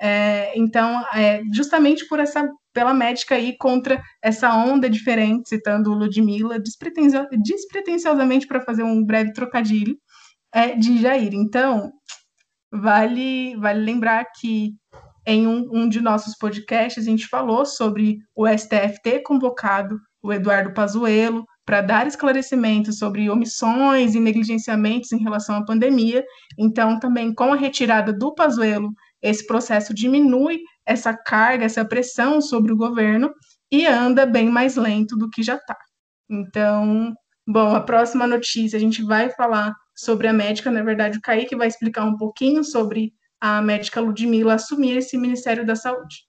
É, 0.01 0.57
então, 0.57 1.03
é, 1.13 1.41
justamente 1.53 2.07
por 2.07 2.19
essa, 2.19 2.49
pela 2.73 2.93
médica 2.93 3.37
ir 3.37 3.57
contra 3.57 4.01
essa 4.21 4.53
onda 4.53 4.89
diferente, 4.89 5.49
citando 5.49 5.93
Ludmilla, 5.93 6.59
despretencio, 6.59 7.27
despretensiosamente 7.43 8.47
para 8.47 8.61
fazer 8.61 8.83
um 8.83 9.03
breve 9.03 9.33
trocadilho, 9.33 9.97
é, 10.53 10.75
de 10.75 11.01
Jair. 11.01 11.33
Então, 11.33 11.91
vale, 12.71 13.55
vale 13.57 13.81
lembrar 13.81 14.25
que 14.39 14.73
em 15.29 15.45
um, 15.45 15.69
um 15.71 15.87
de 15.87 16.01
nossos 16.01 16.35
podcasts, 16.35 17.05
a 17.05 17.09
gente 17.09 17.27
falou 17.27 17.63
sobre 17.63 18.17
o 18.35 18.47
STF 18.47 18.99
ter 19.03 19.19
convocado 19.19 19.99
o 20.23 20.33
Eduardo 20.33 20.73
Pazuello 20.73 21.45
para 21.63 21.81
dar 21.81 22.07
esclarecimentos 22.07 22.97
sobre 22.97 23.29
omissões 23.29 24.15
e 24.15 24.19
negligenciamentos 24.19 25.11
em 25.11 25.19
relação 25.19 25.57
à 25.57 25.63
pandemia. 25.63 26.25
Então, 26.57 26.99
também 26.99 27.31
com 27.31 27.53
a 27.53 27.55
retirada 27.55 28.11
do 28.11 28.33
Pazuello, 28.33 28.91
esse 29.21 29.45
processo 29.45 29.93
diminui 29.93 30.61
essa 30.83 31.13
carga, 31.13 31.63
essa 31.63 31.85
pressão 31.85 32.41
sobre 32.41 32.73
o 32.73 32.77
governo 32.77 33.31
e 33.71 33.85
anda 33.85 34.25
bem 34.25 34.49
mais 34.49 34.75
lento 34.75 35.15
do 35.15 35.29
que 35.29 35.43
já 35.43 35.57
está. 35.57 35.77
Então, 36.27 37.13
bom, 37.47 37.75
a 37.75 37.81
próxima 37.81 38.25
notícia 38.25 38.77
a 38.77 38.79
gente 38.79 39.03
vai 39.03 39.29
falar 39.29 39.75
sobre 39.95 40.27
a 40.27 40.33
médica, 40.33 40.71
na 40.71 40.81
verdade, 40.81 41.19
o 41.19 41.21
Kaique 41.21 41.55
vai 41.55 41.67
explicar 41.67 42.03
um 42.05 42.17
pouquinho 42.17 42.63
sobre 42.63 43.13
a 43.39 43.61
médica 43.61 44.01
Ludmilla 44.01 44.55
assumir 44.55 44.97
esse 44.97 45.17
Ministério 45.17 45.65
da 45.65 45.75
Saúde. 45.75 46.25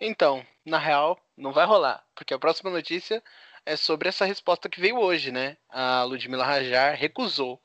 Então, 0.00 0.44
na 0.64 0.78
real, 0.78 1.18
não 1.36 1.52
vai 1.52 1.64
rolar, 1.64 2.04
porque 2.14 2.34
a 2.34 2.38
próxima 2.38 2.70
notícia 2.70 3.22
é 3.64 3.76
sobre 3.76 4.08
essa 4.08 4.24
resposta 4.24 4.68
que 4.68 4.80
veio 4.80 4.98
hoje, 4.98 5.30
né? 5.30 5.56
A 5.68 6.02
Ludmilla 6.04 6.44
Rajar 6.44 6.96
recusou 6.96 7.60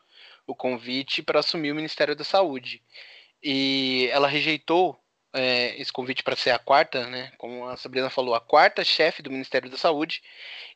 o 0.46 0.56
convite 0.56 1.22
para 1.22 1.40
assumir 1.40 1.72
o 1.72 1.76
Ministério 1.76 2.16
da 2.16 2.24
Saúde. 2.24 2.82
E 3.44 4.08
ela 4.12 4.28
rejeitou 4.28 5.00
é, 5.34 5.80
esse 5.80 5.92
convite 5.92 6.24
para 6.24 6.36
ser 6.36 6.52
a 6.52 6.60
quarta, 6.60 7.08
né? 7.08 7.32
Como 7.38 7.68
a 7.68 7.78
Sabrina 7.78 8.10
falou, 8.10 8.34
a 8.34 8.42
quarta 8.42 8.84
chefe 8.84 9.22
do 9.22 9.32
Ministério 9.32 9.70
da 9.70 9.78
Saúde. 9.78 10.22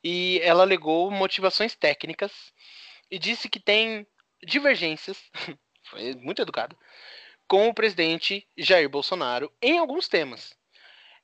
E 0.03 0.39
ela 0.43 0.63
alegou 0.63 1.09
motivações 1.09 1.75
técnicas 1.75 2.31
e 3.09 3.17
disse 3.17 3.49
que 3.49 3.59
tem 3.59 4.05
divergências, 4.43 5.17
foi 5.89 6.15
muito 6.15 6.41
educada, 6.41 6.75
com 7.51 7.67
o 7.67 7.73
presidente 7.73 8.47
Jair 8.57 8.87
Bolsonaro 8.87 9.51
em 9.61 9.77
alguns 9.77 10.07
temas. 10.07 10.55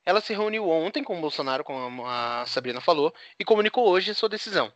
Ela 0.04 0.20
se 0.20 0.34
reuniu 0.34 0.68
ontem 0.68 1.02
com 1.02 1.16
o 1.16 1.20
Bolsonaro, 1.22 1.64
como 1.64 2.04
a 2.04 2.44
Sabrina 2.44 2.82
falou, 2.82 3.14
e 3.40 3.46
comunicou 3.46 3.88
hoje 3.88 4.14
sua 4.14 4.28
decisão, 4.28 4.70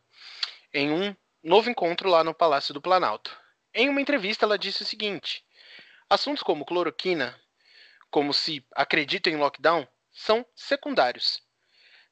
em 0.73 0.91
um 0.91 1.15
novo 1.45 1.69
encontro 1.69 2.09
lá 2.09 2.25
no 2.25 2.33
Palácio 2.33 2.73
do 2.73 2.81
Planalto. 2.81 3.39
Em 3.75 3.91
uma 3.91 4.01
entrevista, 4.01 4.47
ela 4.47 4.57
disse 4.57 4.83
o 4.83 4.87
seguinte: 4.87 5.45
assuntos 6.09 6.43
como 6.43 6.65
cloroquina, 6.65 7.39
como 8.11 8.33
se 8.33 8.65
acredita 8.75 9.29
em 9.29 9.37
lockdown, 9.37 9.87
são 10.11 10.47
secundários. 10.57 11.43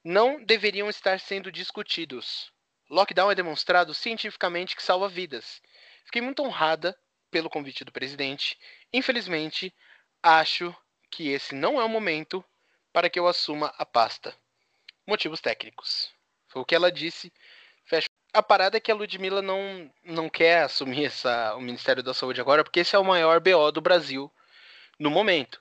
Não 0.04 0.44
deveriam 0.44 0.90
estar 0.90 1.18
sendo 1.18 1.50
discutidos. 1.50 2.52
Lockdown 2.90 3.30
é 3.30 3.34
demonstrado 3.34 3.94
cientificamente 3.94 4.76
que 4.76 4.82
salva 4.82 5.08
vidas 5.08 5.62
Fiquei 6.04 6.20
muito 6.20 6.42
honrada 6.42 6.94
pelo 7.30 7.48
convite 7.48 7.84
do 7.84 7.92
presidente. 7.92 8.58
Infelizmente, 8.92 9.74
acho 10.22 10.74
que 11.10 11.28
esse 11.28 11.54
não 11.54 11.80
é 11.80 11.84
o 11.84 11.88
momento 11.88 12.44
para 12.92 13.08
que 13.08 13.18
eu 13.18 13.26
assuma 13.26 13.72
a 13.78 13.86
pasta. 13.86 14.34
Motivos 15.06 15.40
técnicos. 15.40 16.10
Foi 16.48 16.62
o 16.62 16.64
que 16.64 16.74
ela 16.74 16.90
disse. 16.90 17.32
Fecho. 17.84 18.08
A 18.32 18.42
parada 18.42 18.76
é 18.76 18.80
que 18.80 18.90
a 18.90 18.94
Ludmilla 18.94 19.42
não, 19.42 19.92
não 20.04 20.28
quer 20.28 20.62
assumir 20.62 21.06
essa, 21.06 21.54
o 21.56 21.60
Ministério 21.60 22.02
da 22.02 22.14
Saúde 22.14 22.40
agora, 22.40 22.62
porque 22.62 22.80
esse 22.80 22.94
é 22.94 22.98
o 22.98 23.04
maior 23.04 23.40
BO 23.40 23.72
do 23.72 23.80
Brasil 23.80 24.30
no 24.98 25.10
momento. 25.10 25.60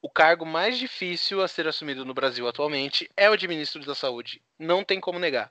O 0.00 0.10
cargo 0.10 0.44
mais 0.44 0.78
difícil 0.78 1.42
a 1.42 1.48
ser 1.48 1.66
assumido 1.66 2.04
no 2.04 2.14
Brasil 2.14 2.46
atualmente 2.46 3.10
é 3.16 3.30
o 3.30 3.36
de 3.36 3.48
ministro 3.48 3.84
da 3.84 3.94
Saúde. 3.94 4.42
Não 4.58 4.84
tem 4.84 5.00
como 5.00 5.18
negar. 5.18 5.50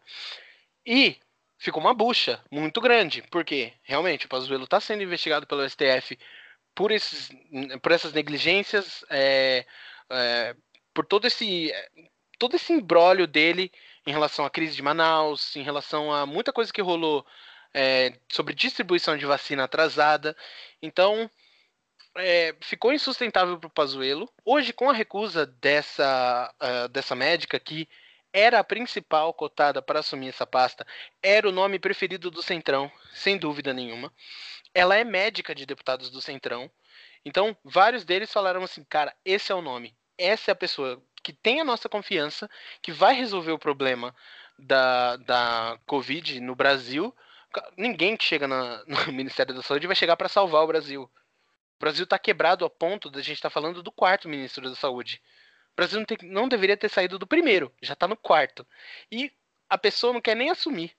E 0.85 1.17
ficou 1.57 1.81
uma 1.81 1.93
bucha 1.93 2.41
muito 2.51 2.79
grande, 2.79 3.23
porque 3.31 3.73
realmente 3.81 4.25
o 4.25 4.29
Pazuello 4.29 4.65
está 4.65 4.79
sendo 4.79 5.03
investigado 5.03 5.47
pelo 5.47 5.67
STF 5.67 6.17
por, 6.75 6.91
esses, 6.91 7.29
por 7.81 7.91
essas 7.91 8.13
negligências, 8.13 9.05
é, 9.09 9.65
é, 10.09 10.55
por 10.93 11.05
todo 11.05 11.25
esse 11.25 11.71
todo 12.37 12.55
esse 12.55 12.73
embrólio 12.73 13.25
dele 13.25 13.71
em 14.05 14.11
relação 14.11 14.43
à 14.43 14.49
crise 14.49 14.75
de 14.75 14.81
Manaus, 14.81 15.55
em 15.55 15.63
relação 15.63 16.11
a 16.13 16.25
muita 16.25 16.51
coisa 16.51 16.73
que 16.73 16.81
rolou 16.81 17.25
é, 17.73 18.13
sobre 18.29 18.53
distribuição 18.53 19.17
de 19.17 19.25
vacina 19.25 19.63
atrasada. 19.63 20.35
Então, 20.81 21.29
é, 22.15 22.55
ficou 22.61 22.93
insustentável 22.93 23.57
para 23.57 23.67
o 23.67 23.71
Pazuello. 23.71 24.29
Hoje, 24.45 24.73
com 24.73 24.89
a 24.89 24.93
recusa 24.93 25.45
dessa, 25.45 26.53
uh, 26.61 26.87
dessa 26.89 27.15
médica 27.15 27.59
que 27.59 27.87
era 28.31 28.59
a 28.59 28.63
principal 28.63 29.33
cotada 29.33 29.81
para 29.81 29.99
assumir 29.99 30.29
essa 30.29 30.45
pasta, 30.45 30.85
era 31.21 31.47
o 31.47 31.51
nome 31.51 31.79
preferido 31.79 32.31
do 32.31 32.41
Centrão, 32.41 32.91
sem 33.13 33.37
dúvida 33.37 33.73
nenhuma. 33.73 34.11
Ela 34.73 34.97
é 34.97 35.03
médica 35.03 35.53
de 35.53 35.65
deputados 35.65 36.09
do 36.09 36.21
Centrão. 36.21 36.69
Então, 37.25 37.55
vários 37.63 38.03
deles 38.03 38.31
falaram 38.31 38.63
assim: 38.63 38.83
cara, 38.83 39.15
esse 39.23 39.51
é 39.51 39.55
o 39.55 39.61
nome, 39.61 39.95
essa 40.17 40.51
é 40.51 40.53
a 40.53 40.55
pessoa 40.55 41.01
que 41.23 41.31
tem 41.31 41.61
a 41.61 41.65
nossa 41.65 41.87
confiança, 41.87 42.49
que 42.81 42.91
vai 42.91 43.15
resolver 43.15 43.51
o 43.51 43.59
problema 43.59 44.13
da, 44.59 45.15
da 45.17 45.79
Covid 45.85 46.39
no 46.41 46.55
Brasil. 46.55 47.15
Ninguém 47.77 48.17
que 48.17 48.25
chega 48.25 48.47
na, 48.47 48.83
no 48.85 49.13
Ministério 49.13 49.53
da 49.53 49.61
Saúde 49.61 49.87
vai 49.87 49.95
chegar 49.95 50.17
para 50.17 50.27
salvar 50.27 50.63
o 50.63 50.67
Brasil. 50.67 51.03
O 51.03 51.79
Brasil 51.79 52.03
está 52.03 52.19
quebrado 52.19 52.65
a 52.65 52.69
ponto 52.69 53.09
da 53.09 53.21
gente 53.21 53.37
estar 53.37 53.49
tá 53.49 53.53
falando 53.53 53.81
do 53.81 53.91
quarto 53.91 54.29
ministro 54.29 54.69
da 54.69 54.75
Saúde. 54.75 55.21
O 55.73 55.75
Brasil 55.75 55.99
não, 55.99 56.05
tem, 56.05 56.17
não 56.23 56.47
deveria 56.47 56.77
ter 56.77 56.89
saído 56.89 57.17
do 57.17 57.27
primeiro, 57.27 57.73
já 57.81 57.93
está 57.93 58.07
no 58.07 58.15
quarto. 58.15 58.65
E 59.11 59.31
a 59.69 59.77
pessoa 59.77 60.13
não 60.13 60.21
quer 60.21 60.35
nem 60.35 60.49
assumir. 60.49 60.95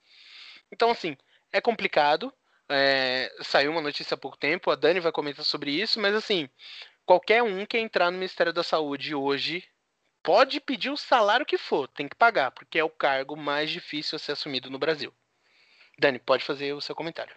Então, 0.70 0.90
assim, 0.90 1.16
é 1.52 1.60
complicado. 1.60 2.32
É, 2.68 3.31
saiu 3.42 3.70
uma 3.70 3.81
notícia 3.81 4.14
há 4.14 4.18
pouco 4.18 4.37
tempo, 4.37 4.70
a 4.70 4.74
Dani 4.74 5.00
vai 5.00 5.12
comentar 5.12 5.44
sobre 5.44 5.70
isso, 5.70 6.00
mas 6.00 6.14
assim, 6.14 6.48
qualquer 7.05 7.42
um 7.42 7.66
que 7.66 7.79
entrar 7.79 8.11
no 8.11 8.16
Ministério 8.16 8.53
da 8.53 8.62
Saúde 8.62 9.14
hoje 9.14 9.62
pode 10.22 10.61
pedir 10.61 10.90
o 10.90 10.96
salário 10.96 11.44
que 11.44 11.59
for, 11.59 11.87
tem 11.88 12.09
que 12.09 12.16
pagar, 12.16 12.50
porque 12.53 12.79
é 12.79 12.85
o 12.85 12.88
cargo 12.88 13.37
mais 13.37 13.70
difícil 13.70 14.16
a 14.16 14.18
ser 14.18 14.33
assumido 14.33 14.70
no 14.70 14.79
Brasil. 14.79 15.12
Dani, 15.98 16.18
pode 16.18 16.44
fazer 16.44 16.72
o 16.72 16.81
seu 16.81 16.94
comentário. 16.94 17.35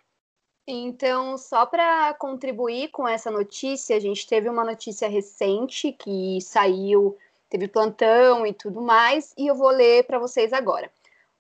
Então, 0.66 1.38
só 1.38 1.66
para 1.66 2.14
contribuir 2.16 2.90
com 2.90 3.08
essa 3.08 3.32
notícia, 3.32 3.96
a 3.96 4.00
gente 4.00 4.28
teve 4.28 4.50
uma 4.50 4.66
notícia 4.66 5.08
recente 5.08 5.94
que 5.94 6.40
saiu, 6.42 7.18
teve 7.50 7.68
plantão 7.68 8.46
e 8.46 8.54
tudo 8.54 8.82
mais, 8.82 9.34
e 9.38 9.48
eu 9.48 9.56
vou 9.56 9.70
ler 9.70 10.04
para 10.06 10.20
vocês 10.20 10.52
agora. 10.52 10.92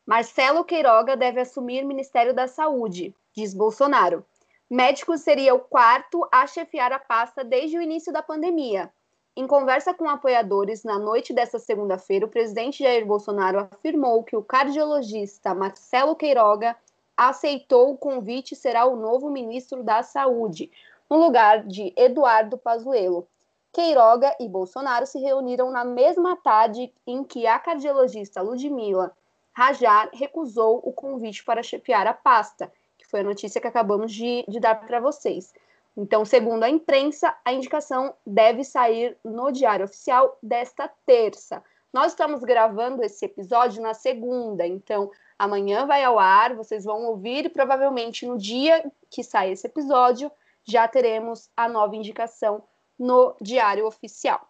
Marcelo 0.05 0.63
Queiroga 0.63 1.17
deve 1.17 1.41
assumir 1.41 1.83
Ministério 1.83 2.33
da 2.33 2.47
Saúde, 2.47 3.13
diz 3.37 3.53
Bolsonaro. 3.53 4.25
Médico 4.67 5.15
seria 5.15 5.53
o 5.53 5.59
quarto 5.59 6.27
a 6.31 6.47
chefiar 6.47 6.91
a 6.91 6.97
pasta 6.97 7.43
desde 7.43 7.77
o 7.77 7.81
início 7.81 8.11
da 8.11 8.23
pandemia. 8.23 8.91
Em 9.35 9.45
conversa 9.45 9.93
com 9.93 10.09
apoiadores 10.09 10.83
na 10.83 10.97
noite 10.97 11.31
desta 11.31 11.59
segunda-feira, 11.59 12.25
o 12.25 12.29
presidente 12.29 12.83
Jair 12.83 13.05
Bolsonaro 13.05 13.59
afirmou 13.59 14.23
que 14.23 14.35
o 14.35 14.41
cardiologista 14.41 15.53
Marcelo 15.53 16.15
Queiroga 16.15 16.75
aceitou 17.15 17.91
o 17.91 17.97
convite 17.97 18.53
e 18.53 18.57
será 18.57 18.87
o 18.87 18.95
novo 18.95 19.29
ministro 19.29 19.83
da 19.83 20.01
Saúde, 20.01 20.71
no 21.07 21.17
lugar 21.17 21.63
de 21.63 21.93
Eduardo 21.95 22.57
Pazuello. 22.57 23.27
Queiroga 23.71 24.35
e 24.39 24.49
Bolsonaro 24.49 25.05
se 25.05 25.19
reuniram 25.19 25.69
na 25.69 25.85
mesma 25.85 26.35
tarde 26.37 26.91
em 27.05 27.23
que 27.23 27.45
a 27.45 27.59
cardiologista 27.59 28.41
Ludmila 28.41 29.15
Rajar 29.53 30.09
recusou 30.13 30.81
o 30.83 30.91
convite 30.91 31.43
para 31.43 31.61
chefiar 31.61 32.05
a 32.07 32.13
pasta, 32.13 32.71
foi 33.07 33.21
a 33.21 33.23
notícia 33.23 33.59
que 33.59 33.67
acabamos 33.67 34.13
de, 34.13 34.45
de 34.47 34.59
dar 34.59 34.75
para 34.75 34.99
vocês. 34.99 35.53
Então, 35.95 36.23
segundo 36.23 36.63
a 36.63 36.69
imprensa, 36.69 37.35
a 37.43 37.51
indicação 37.51 38.13
deve 38.25 38.63
sair 38.63 39.17
no 39.23 39.51
Diário 39.51 39.85
Oficial 39.85 40.37
desta 40.43 40.87
terça. 41.05 41.63
Nós 41.91 42.11
estamos 42.11 42.43
gravando 42.43 43.03
esse 43.03 43.25
episódio 43.25 43.81
na 43.81 43.93
segunda, 43.93 44.67
então 44.67 45.09
Amanhã 45.37 45.85
vai 45.85 46.03
ao 46.03 46.17
ar, 46.17 46.55
vocês 46.55 46.83
vão 46.83 47.05
ouvir 47.05 47.45
e 47.45 47.49
provavelmente 47.49 48.25
no 48.25 48.37
dia 48.37 48.91
que 49.09 49.23
sai 49.23 49.51
esse 49.51 49.67
episódio 49.67 50.31
já 50.63 50.87
teremos 50.87 51.49
a 51.55 51.69
nova 51.69 51.95
indicação 51.95 52.63
no 52.97 53.35
Diário 53.39 53.85
Oficial. 53.85 54.49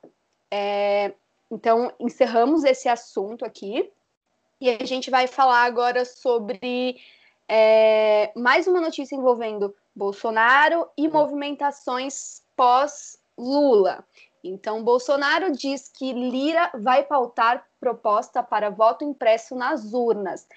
É, 0.50 1.14
então, 1.52 1.92
encerramos 2.00 2.64
esse 2.64 2.88
assunto 2.88 3.44
aqui 3.44 3.92
e 4.62 4.70
a 4.70 4.86
gente 4.86 5.12
vai 5.12 5.28
falar 5.28 5.64
agora 5.64 6.06
sobre 6.06 6.98
é, 7.48 8.32
mais 8.36 8.68
uma 8.68 8.82
notícia 8.82 9.16
envolvendo 9.16 9.74
Bolsonaro 9.96 10.88
e 10.98 11.08
movimentações 11.08 12.44
pós-Lula. 12.56 14.04
Então, 14.44 14.84
Bolsonaro 14.84 15.52
diz 15.52 15.90
que 15.90 16.14
Lira 16.14 16.72
vai 16.76 17.04
pautar 17.04 17.66
proposta 17.80 18.44
para 18.44 18.70
voto 18.70 19.04
impresso 19.04 19.56
nas 19.56 19.94
urnas. 19.94 20.48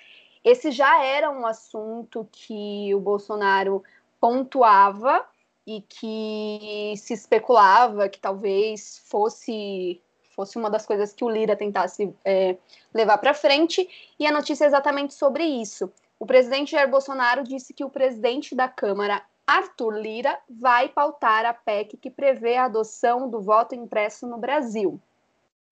Esse 0.45 0.71
já 0.71 1.05
era 1.05 1.31
um 1.31 1.47
assunto 1.47 2.29
que 2.31 2.95
o 2.95 3.01
Bolsonaro 3.01 3.83
pontuava 4.21 5.25
e 5.67 5.83
que 5.83 6.95
se 6.97 7.15
especulava 7.15 8.09
que 8.09 8.19
talvez 8.19 9.03
fosse 9.07 10.01
fosse 10.35 10.57
uma 10.57 10.71
das 10.71 10.87
coisas 10.87 11.13
que 11.13 11.25
o 11.25 11.29
Lira 11.29 11.55
tentasse 11.55 12.15
é, 12.25 12.57
levar 12.95 13.19
para 13.19 13.35
frente, 13.35 13.87
e 14.19 14.27
a 14.27 14.33
notícia 14.33 14.65
é 14.65 14.69
exatamente 14.69 15.13
sobre 15.13 15.45
isso. 15.45 15.93
O 16.21 16.27
presidente 16.27 16.73
Jair 16.73 16.91
Bolsonaro 16.91 17.43
disse 17.43 17.73
que 17.73 17.83
o 17.83 17.89
presidente 17.89 18.55
da 18.55 18.69
Câmara, 18.69 19.23
Arthur 19.47 19.93
Lira, 19.93 20.39
vai 20.51 20.87
pautar 20.87 21.47
a 21.47 21.55
PEC 21.55 21.97
que 21.97 22.11
prevê 22.11 22.57
a 22.57 22.67
adoção 22.67 23.31
do 23.31 23.41
voto 23.41 23.75
impresso 23.75 24.27
no 24.27 24.37
Brasil. 24.37 25.01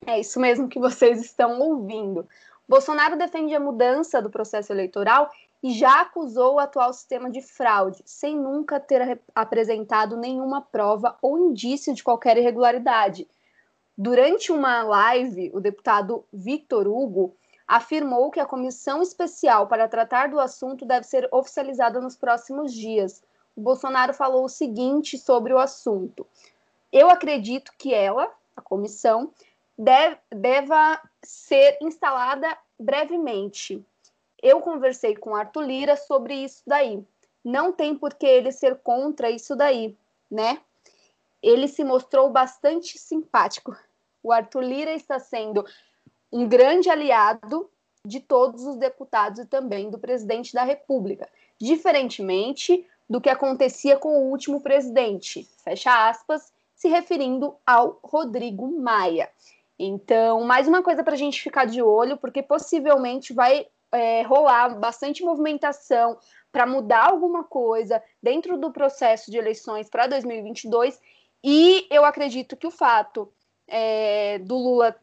É 0.07 0.19
isso 0.19 0.41
mesmo 0.41 0.67
que 0.67 0.79
vocês 0.79 1.21
estão 1.21 1.61
ouvindo. 1.61 2.27
Bolsonaro 2.67 3.19
defende 3.19 3.55
a 3.55 3.61
mudança 3.61 4.23
do 4.23 4.31
processo 4.31 4.73
eleitoral 4.73 5.31
e 5.63 5.73
já 5.73 6.01
acusou 6.01 6.55
o 6.55 6.59
atual 6.59 6.95
sistema 6.95 7.31
de 7.31 7.43
fraude, 7.43 8.03
sem 8.07 8.35
nunca 8.35 8.81
ter 8.81 9.21
apresentado 9.35 10.17
nenhuma 10.17 10.63
prova 10.63 11.15
ou 11.21 11.39
indício 11.39 11.93
de 11.93 12.03
qualquer 12.03 12.39
irregularidade. 12.39 13.29
Durante 13.97 14.51
uma 14.51 14.83
live, 14.83 15.51
o 15.53 15.61
deputado 15.61 16.25
Victor 16.33 16.89
Hugo 16.89 17.37
afirmou 17.69 18.31
que 18.31 18.41
a 18.41 18.47
comissão 18.47 19.03
especial 19.03 19.67
para 19.67 19.87
tratar 19.87 20.31
do 20.31 20.41
assunto 20.41 20.87
deve 20.87 21.07
ser 21.07 21.29
oficializada 21.31 22.01
nos 22.01 22.17
próximos 22.17 22.73
dias. 22.73 23.23
O 23.55 23.61
Bolsonaro 23.61 24.15
falou 24.15 24.45
o 24.45 24.49
seguinte 24.49 25.19
sobre 25.19 25.53
o 25.53 25.59
assunto: 25.59 26.27
Eu 26.91 27.11
acredito 27.11 27.73
que 27.77 27.93
ela, 27.93 28.33
a 28.57 28.63
comissão, 28.63 29.31
deve, 29.77 30.17
deva 30.31 30.99
ser 31.23 31.77
instalada 31.83 32.57
brevemente. 32.81 33.85
Eu 34.43 34.61
conversei 34.61 35.15
com 35.15 35.35
Arthur 35.37 35.65
Lira 35.65 35.97
sobre 35.97 36.35
isso 36.35 36.63
daí. 36.67 37.05
Não 37.45 37.73
tem 37.73 37.95
por 37.95 38.15
que 38.15 38.27
ele 38.27 38.53
ser 38.53 38.77
contra 38.79 39.31
isso 39.31 39.55
daí, 39.55 39.97
né? 40.31 40.61
Ele 41.43 41.69
se 41.69 41.85
mostrou 41.85 42.31
bastante 42.31 42.99
simpático. 42.99 43.77
O 44.23 44.33
Arthur 44.33 44.63
Lira 44.63 44.93
está 44.93 45.19
sendo 45.19 45.65
um 46.33 46.49
grande 46.49 46.91
aliado 46.91 47.71
de 48.05 48.21
todos 48.21 48.65
os 48.65 48.77
deputados 48.77 49.41
e 49.41 49.47
também 49.47 49.91
do 49.91 49.99
presidente 49.99 50.53
da 50.55 50.65
República, 50.65 51.29
diferentemente 51.61 52.87
do 53.09 53.21
que 53.21 53.31
acontecia 53.31 53.97
com 53.97 54.19
o 54.19 54.31
último 54.31 54.61
presidente, 54.61 55.49
fecha 55.65 56.09
aspas, 56.09 56.53
se 56.75 56.89
referindo 56.89 57.57
ao 57.67 57.99
Rodrigo 58.03 58.69
Maia. 58.81 59.29
Então, 59.79 60.43
mais 60.45 60.69
uma 60.69 60.83
coisa 60.83 61.03
para 61.03 61.15
a 61.15 61.19
gente 61.19 61.43
ficar 61.43 61.65
de 61.65 61.83
olho, 61.83 62.17
porque 62.17 62.43
possivelmente 62.43 63.33
vai 63.33 63.67
é, 63.93 64.23
rolar 64.23 64.79
bastante 64.79 65.25
movimentação 65.25 66.19
para 66.53 66.67
mudar 66.67 67.11
alguma 67.11 67.45
coisa 67.45 68.03
dentro 68.23 68.57
do 68.59 68.73
processo 68.73 69.31
de 69.31 69.39
eleições 69.39 69.89
para 69.89 70.07
2022. 70.07 71.01
E 71.43 71.87
eu 71.91 72.05
acredito 72.05 72.57
que 72.57 72.67
o 72.67 72.71
fato 72.71 73.33
é, 73.67 74.39
do 74.39 74.57
Lula 74.57 74.97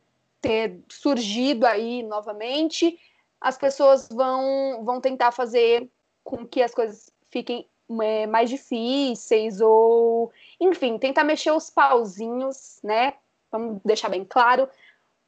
ter 0.45 0.79
surgido 0.89 1.65
aí 1.65 2.03
novamente, 2.03 2.99
as 3.41 3.57
pessoas 3.57 4.07
vão, 4.07 4.83
vão 4.85 5.01
tentar 5.01 5.31
fazer 5.31 5.89
com 6.23 6.45
que 6.45 6.61
as 6.61 6.73
coisas 6.73 7.11
fiquem 7.31 7.67
é, 8.01 8.27
mais 8.27 8.49
difíceis 8.49 9.59
ou, 9.59 10.31
enfim, 10.59 10.97
tentar 10.99 11.23
mexer 11.23 11.51
os 11.51 11.69
pauzinhos, 11.69 12.79
né? 12.83 13.13
Vamos 13.51 13.81
deixar 13.83 14.09
bem 14.09 14.23
claro, 14.23 14.69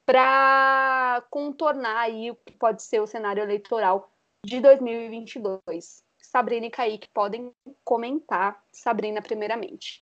para 0.05 1.23
contornar 1.29 1.97
aí 1.97 2.31
o 2.31 2.35
que 2.35 2.53
pode 2.53 2.83
ser 2.83 3.01
o 3.01 3.07
cenário 3.07 3.41
eleitoral 3.41 4.11
de 4.45 4.59
2022. 4.59 6.03
Sabrina 6.21 6.67
e 6.67 6.69
Kaique 6.69 7.09
podem 7.13 7.51
comentar. 7.83 8.61
Sabrina, 8.71 9.21
primeiramente. 9.21 10.03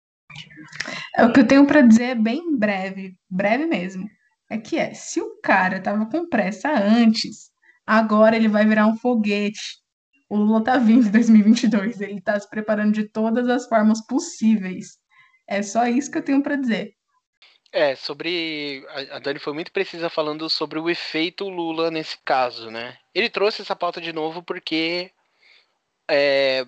É, 1.17 1.25
o 1.25 1.33
que 1.33 1.41
eu 1.41 1.47
tenho 1.47 1.67
para 1.67 1.81
dizer 1.81 2.11
é 2.11 2.15
bem 2.15 2.57
breve, 2.57 3.17
breve 3.31 3.67
mesmo. 3.67 4.09
É 4.51 4.57
que 4.59 4.79
é, 4.79 4.95
se 4.95 5.21
o 5.21 5.41
cara 5.43 5.81
tava 5.81 6.07
com 6.07 6.29
pressa 6.29 6.71
antes, 6.71 7.51
agora 7.87 8.37
ele 8.37 8.49
vai 8.49 8.67
virar 8.67 8.87
um 8.87 8.97
foguete. 8.97 9.79
O 10.29 10.37
Lula 10.37 10.63
tá 10.63 10.77
vindo 10.77 11.07
em 11.09 11.11
2022, 11.11 12.01
ele 12.01 12.21
tá 12.21 12.39
se 12.39 12.49
preparando 12.49 12.93
de 12.93 13.09
todas 13.09 13.49
as 13.49 13.67
formas 13.67 14.05
possíveis. 14.07 14.99
É 15.47 15.63
só 15.63 15.87
isso 15.87 16.11
que 16.11 16.19
eu 16.19 16.25
tenho 16.25 16.43
para 16.43 16.57
dizer. 16.57 16.95
É, 17.73 17.95
sobre. 17.95 18.87
A 19.11 19.19
Dani 19.19 19.39
foi 19.39 19.53
muito 19.53 19.71
precisa 19.73 20.09
falando 20.09 20.49
sobre 20.49 20.79
o 20.79 20.89
efeito 20.89 21.49
Lula 21.49 21.91
nesse 21.91 22.17
caso, 22.25 22.71
né? 22.71 22.97
Ele 23.15 23.29
trouxe 23.29 23.63
essa 23.63 23.77
pauta 23.77 24.01
de 24.01 24.13
novo 24.13 24.43
porque. 24.43 25.11
É, 26.11 26.67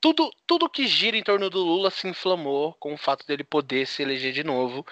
tudo, 0.00 0.30
tudo 0.46 0.68
que 0.68 0.88
gira 0.88 1.16
em 1.16 1.22
torno 1.22 1.48
do 1.48 1.60
Lula 1.62 1.90
se 1.90 2.08
inflamou 2.08 2.74
com 2.74 2.94
o 2.94 2.98
fato 2.98 3.24
dele 3.24 3.44
poder 3.44 3.86
se 3.86 4.02
eleger 4.02 4.32
de 4.32 4.42
novo. 4.42 4.84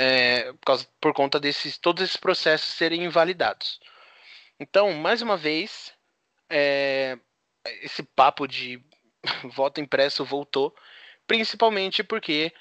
É, 0.00 0.52
por, 0.52 0.64
causa, 0.64 0.86
por 1.00 1.12
conta 1.12 1.40
desses 1.40 1.76
todos 1.76 2.04
esses 2.04 2.16
processos 2.16 2.72
serem 2.74 3.04
invalidados. 3.04 3.80
Então, 4.60 4.92
mais 4.92 5.22
uma 5.22 5.36
vez, 5.36 5.92
é, 6.48 7.18
esse 7.82 8.02
papo 8.02 8.46
de 8.46 8.80
voto 9.54 9.80
impresso 9.80 10.24
voltou, 10.24 10.74
principalmente 11.26 12.04
porque 12.04 12.52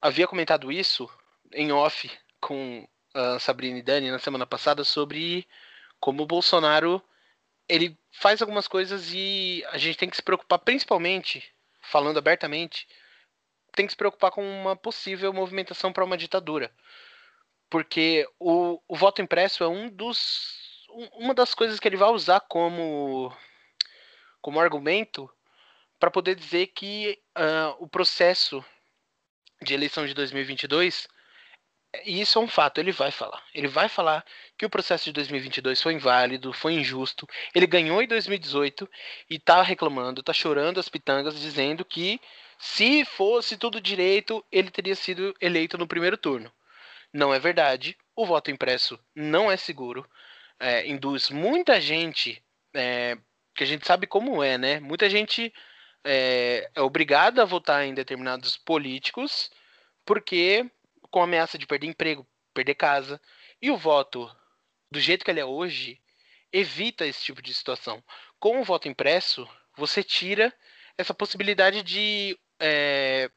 havia 0.00 0.26
comentado 0.26 0.72
isso 0.72 1.08
em 1.52 1.70
off 1.70 2.10
com 2.40 2.88
a 3.14 3.38
Sabrina 3.38 3.78
e 3.78 3.82
Dani 3.82 4.10
na 4.10 4.18
semana 4.18 4.46
passada 4.46 4.84
sobre 4.84 5.46
como 6.00 6.22
o 6.22 6.26
Bolsonaro 6.26 7.02
ele 7.68 7.98
faz 8.10 8.42
algumas 8.42 8.68
coisas 8.68 9.12
e 9.12 9.64
a 9.68 9.78
gente 9.78 9.96
tem 9.96 10.10
que 10.10 10.16
se 10.16 10.22
preocupar 10.22 10.58
principalmente, 10.58 11.42
falando 11.80 12.18
abertamente, 12.18 12.86
tem 13.74 13.86
que 13.86 13.92
se 13.92 13.96
preocupar 13.96 14.30
com 14.30 14.42
uma 14.42 14.76
possível 14.76 15.32
movimentação 15.32 15.92
para 15.92 16.04
uma 16.04 16.16
ditadura. 16.16 16.72
Porque 17.68 18.26
o, 18.38 18.80
o 18.86 18.96
voto 18.96 19.20
impresso 19.20 19.64
é 19.64 19.68
um 19.68 19.88
dos 19.88 20.84
uma 21.14 21.34
das 21.34 21.54
coisas 21.54 21.80
que 21.80 21.88
ele 21.88 21.96
vai 21.96 22.08
usar 22.10 22.40
como 22.40 23.34
como 24.40 24.60
argumento 24.60 25.28
para 25.98 26.10
poder 26.10 26.34
dizer 26.34 26.68
que 26.68 27.18
uh, 27.36 27.82
o 27.82 27.88
processo 27.88 28.64
de 29.62 29.72
eleição 29.72 30.06
de 30.06 30.12
2022, 30.12 31.08
e 32.04 32.20
isso 32.20 32.38
é 32.38 32.42
um 32.42 32.48
fato, 32.48 32.78
ele 32.78 32.92
vai 32.92 33.10
falar. 33.10 33.42
Ele 33.54 33.66
vai 33.66 33.88
falar 33.88 34.24
que 34.58 34.66
o 34.66 34.70
processo 34.70 35.04
de 35.04 35.12
2022 35.12 35.80
foi 35.80 35.94
inválido, 35.94 36.52
foi 36.52 36.74
injusto. 36.74 37.26
Ele 37.54 37.66
ganhou 37.66 38.02
em 38.02 38.06
2018 38.06 38.88
e 39.30 39.38
tá 39.38 39.62
reclamando, 39.62 40.22
tá 40.22 40.32
chorando 40.32 40.78
as 40.78 40.88
pitangas, 40.88 41.40
dizendo 41.40 41.84
que 41.84 42.20
se 42.58 43.04
fosse 43.04 43.56
tudo 43.56 43.80
direito, 43.80 44.44
ele 44.50 44.70
teria 44.70 44.94
sido 44.94 45.34
eleito 45.40 45.78
no 45.78 45.86
primeiro 45.86 46.16
turno. 46.16 46.52
Não 47.12 47.32
é 47.32 47.38
verdade. 47.38 47.96
O 48.16 48.26
voto 48.26 48.50
impresso 48.50 48.98
não 49.14 49.50
é 49.50 49.56
seguro. 49.56 50.08
É, 50.58 50.86
induz 50.86 51.30
muita 51.30 51.80
gente, 51.80 52.42
é, 52.74 53.16
que 53.54 53.64
a 53.64 53.66
gente 53.66 53.86
sabe 53.86 54.06
como 54.06 54.42
é, 54.42 54.56
né? 54.58 54.80
Muita 54.80 55.08
gente 55.10 55.52
é, 56.04 56.70
é 56.74 56.80
obrigado 56.80 57.40
a 57.40 57.44
votar 57.44 57.84
em 57.84 57.94
determinados 57.94 58.56
políticos 58.56 59.50
porque 60.04 60.68
com 61.10 61.22
ameaça 61.22 61.56
de 61.56 61.66
perder 61.66 61.86
emprego, 61.86 62.26
perder 62.52 62.74
casa. 62.74 63.20
E 63.60 63.70
o 63.70 63.76
voto, 63.76 64.30
do 64.90 65.00
jeito 65.00 65.24
que 65.24 65.30
ele 65.30 65.40
é 65.40 65.44
hoje, 65.44 66.00
evita 66.52 67.06
esse 67.06 67.22
tipo 67.24 67.40
de 67.40 67.54
situação. 67.54 68.02
Com 68.38 68.60
o 68.60 68.64
voto 68.64 68.88
impresso, 68.88 69.48
você 69.76 70.02
tira 70.02 70.52
essa 70.98 71.14
possibilidade 71.14 71.82
de, 71.82 72.38
é, 72.64 73.30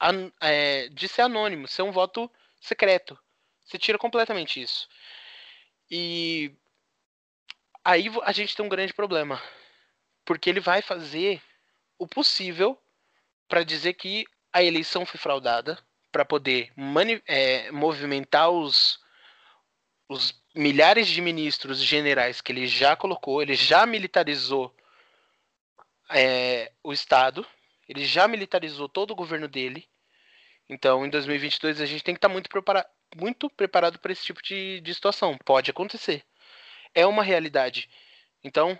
an, 0.00 0.30
é, 0.40 0.88
de 0.88 1.08
ser 1.08 1.22
anônimo, 1.22 1.66
ser 1.66 1.82
um 1.82 1.90
voto 1.90 2.30
secreto. 2.60 3.18
Você 3.64 3.76
tira 3.76 3.98
completamente 3.98 4.62
isso. 4.62 4.88
E 5.90 6.54
aí 7.84 8.06
a 8.22 8.30
gente 8.30 8.54
tem 8.54 8.64
um 8.64 8.68
grande 8.68 8.94
problema. 8.94 9.42
Porque 10.24 10.48
ele 10.48 10.60
vai 10.60 10.80
fazer 10.80 11.42
o 11.98 12.06
possível 12.06 12.80
para 13.48 13.64
dizer 13.64 13.94
que 13.94 14.24
a 14.52 14.62
eleição 14.62 15.04
foi 15.04 15.18
fraudada, 15.18 15.78
para 16.12 16.24
poder 16.24 16.72
é, 17.26 17.70
movimentar 17.72 18.50
os, 18.50 19.00
os 20.08 20.40
milhares 20.54 21.08
de 21.08 21.20
ministros 21.20 21.82
generais 21.82 22.40
que 22.40 22.52
ele 22.52 22.66
já 22.66 22.94
colocou, 22.94 23.42
ele 23.42 23.54
já 23.54 23.84
militarizou 23.86 24.74
é, 26.10 26.72
o 26.82 26.92
Estado, 26.92 27.46
ele 27.88 28.04
já 28.04 28.28
militarizou 28.28 28.88
todo 28.88 29.12
o 29.12 29.16
governo 29.16 29.48
dele. 29.48 29.88
Então, 30.68 31.06
em 31.06 31.10
2022, 31.10 31.80
a 31.80 31.86
gente 31.86 32.04
tem 32.04 32.14
que 32.14 32.18
estar 32.18 32.28
tá 32.28 32.32
muito, 32.32 32.48
prepara 32.48 32.88
muito 33.16 33.48
preparado 33.48 33.98
para 33.98 34.12
esse 34.12 34.24
tipo 34.24 34.42
de, 34.42 34.80
de 34.80 34.94
situação. 34.94 35.36
Pode 35.44 35.70
acontecer. 35.70 36.24
É 36.94 37.06
uma 37.06 37.22
realidade. 37.22 37.88
Então, 38.44 38.78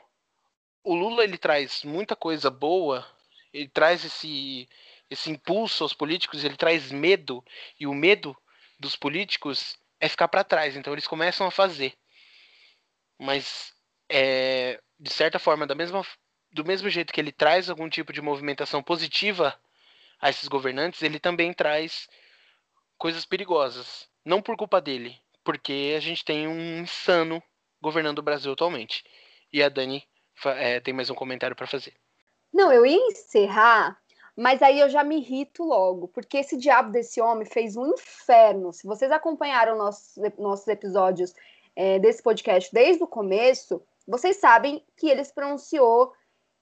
o 0.84 0.94
Lula 0.94 1.24
ele 1.24 1.38
traz 1.38 1.82
muita 1.84 2.14
coisa 2.14 2.50
boa, 2.50 3.06
ele 3.52 3.68
traz 3.68 4.04
esse, 4.04 4.68
esse 5.10 5.30
impulso 5.30 5.82
aos 5.82 5.94
políticos, 5.94 6.44
ele 6.44 6.56
traz 6.56 6.92
medo, 6.92 7.44
e 7.80 7.86
o 7.86 7.94
medo 7.94 8.36
dos 8.78 8.94
políticos 8.96 9.78
é 10.00 10.08
ficar 10.08 10.28
para 10.28 10.44
trás. 10.44 10.76
Então 10.76 10.92
eles 10.92 11.06
começam 11.06 11.46
a 11.46 11.50
fazer. 11.50 11.94
Mas, 13.18 13.74
é, 14.08 14.80
de 14.98 15.10
certa 15.10 15.38
forma, 15.38 15.66
da 15.66 15.74
mesma, 15.74 16.04
do 16.52 16.64
mesmo 16.64 16.88
jeito 16.88 17.12
que 17.12 17.20
ele 17.20 17.32
traz 17.32 17.68
algum 17.68 17.88
tipo 17.88 18.12
de 18.12 18.20
movimentação 18.20 18.82
positiva 18.82 19.54
a 20.20 20.30
esses 20.30 20.48
governantes, 20.48 21.02
ele 21.02 21.18
também 21.18 21.52
traz 21.52 22.08
coisas 22.96 23.24
perigosas. 23.24 24.08
Não 24.24 24.42
por 24.42 24.56
culpa 24.56 24.80
dele, 24.80 25.16
porque 25.44 25.94
a 25.96 26.00
gente 26.00 26.24
tem 26.24 26.48
um 26.48 26.80
insano 26.80 27.42
governando 27.80 28.18
o 28.18 28.22
Brasil 28.22 28.52
atualmente. 28.52 29.04
E 29.52 29.62
a 29.62 29.68
Dani 29.68 30.06
é, 30.44 30.80
tem 30.80 30.92
mais 30.92 31.08
um 31.08 31.14
comentário 31.14 31.56
para 31.56 31.66
fazer. 31.66 31.94
Não, 32.52 32.72
eu 32.72 32.84
ia 32.84 32.96
encerrar, 33.08 33.98
mas 34.36 34.62
aí 34.62 34.80
eu 34.80 34.88
já 34.88 35.04
me 35.04 35.18
irrito 35.18 35.64
logo, 35.64 36.08
porque 36.08 36.38
esse 36.38 36.56
diabo 36.56 36.90
desse 36.90 37.20
homem 37.20 37.46
fez 37.46 37.76
um 37.76 37.86
inferno. 37.86 38.72
Se 38.72 38.86
vocês 38.86 39.10
acompanharam 39.10 39.76
nossos, 39.76 40.14
nossos 40.38 40.66
episódios 40.68 41.34
é, 41.76 41.98
desse 41.98 42.22
podcast 42.22 42.72
desde 42.72 43.02
o 43.02 43.06
começo, 43.06 43.82
vocês 44.06 44.36
sabem 44.36 44.84
que 44.96 45.08
ele 45.08 45.24
se 45.24 45.34
pronunciou 45.34 46.12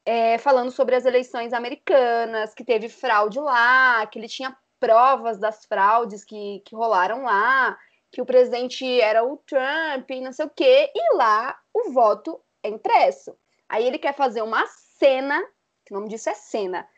é, 0.07 0.38
falando 0.38 0.71
sobre 0.71 0.95
as 0.95 1.05
eleições 1.05 1.53
americanas, 1.53 2.55
que 2.55 2.64
teve 2.64 2.88
fraude 2.88 3.40
lá, 3.40 4.07
que 4.07 4.19
ele 4.21 4.29
tinha 4.29 4.57
provas 4.79 5.38
das 5.38 5.64
fraudes 5.64 6.25
que, 6.25 6.62
que 6.64 6.77
rolaram 6.77 7.25
lá, 7.25 7.77
que 8.12 8.23
o 8.23 8.27
presidente 8.27 9.01
era 9.01 9.25
o 9.25 9.37
Trump 9.38 10.09
e 10.11 10.21
não 10.21 10.33
sei 10.33 10.47
o 10.47 10.51
quê, 10.51 10.92
e 10.95 11.16
lá 11.16 11.59
o 11.75 11.90
voto 11.90 12.40
é 12.62 12.69
impresso. 12.69 13.37
Aí 13.69 13.85
ele 13.85 13.99
quer 13.99 14.14
fazer 14.14 14.42
uma 14.42 14.64
cena, 14.69 15.45
que 15.85 15.92
o 15.92 15.97
nome 15.97 16.09
disso 16.09 16.31
é 16.31 16.35
cena, 16.35 16.88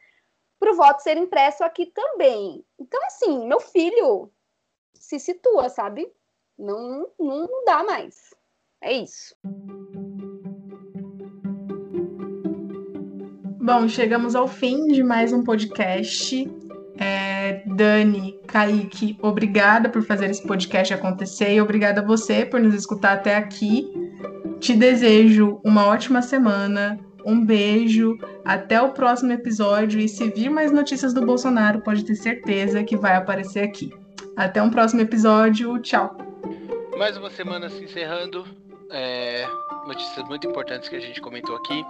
para 0.61 0.73
o 0.73 0.77
voto 0.77 1.03
ser 1.03 1.17
impresso 1.17 1.65
aqui 1.65 1.87
também. 1.87 2.63
Então, 2.79 3.01
assim, 3.07 3.47
meu 3.47 3.61
filho 3.61 4.31
se 4.93 5.19
situa, 5.19 5.71
sabe? 5.71 6.13
Não, 6.59 7.11
não, 7.19 7.47
não 7.47 7.65
dá 7.65 7.83
mais. 7.83 8.35
É 8.83 8.93
isso. 8.93 9.35
Bom, 13.69 13.87
chegamos 13.87 14.35
ao 14.35 14.49
fim 14.49 14.87
de 14.87 15.03
mais 15.03 15.31
um 15.31 15.45
podcast. 15.45 16.51
É, 16.99 17.63
Dani, 17.67 18.41
Kaique, 18.47 19.15
obrigada 19.21 19.91
por 19.91 20.03
fazer 20.03 20.31
esse 20.31 20.43
podcast 20.47 20.95
acontecer 20.95 21.53
e 21.53 21.61
obrigada 21.61 22.01
a 22.01 22.03
você 22.03 22.47
por 22.47 22.61
nos 22.61 22.73
escutar 22.75 23.13
até 23.13 23.37
aqui. 23.37 23.87
Te 24.59 24.75
desejo 24.75 25.61
uma 25.63 25.85
ótima 25.87 26.23
semana, 26.23 26.99
um 27.27 27.45
beijo, 27.45 28.17
até 28.43 28.81
o 28.81 28.95
próximo 28.95 29.33
episódio 29.33 30.01
e 30.01 30.09
se 30.09 30.31
vir 30.31 30.49
mais 30.49 30.73
notícias 30.73 31.13
do 31.13 31.21
Bolsonaro, 31.21 31.83
pode 31.83 32.07
ter 32.07 32.15
certeza 32.15 32.83
que 32.83 32.97
vai 32.97 33.17
aparecer 33.17 33.65
aqui. 33.65 33.93
Até 34.35 34.63
um 34.63 34.71
próximo 34.71 35.03
episódio, 35.03 35.79
tchau. 35.81 36.17
Mais 36.97 37.19
uma 37.19 37.29
semana 37.29 37.69
se 37.69 37.85
encerrando. 37.85 38.47
É, 38.91 39.47
notícias 39.87 40.27
muito 40.27 40.47
importantes 40.47 40.89
que 40.89 40.97
a 40.97 41.01
gente 41.01 41.21
comentou 41.21 41.57
aqui. 41.57 41.85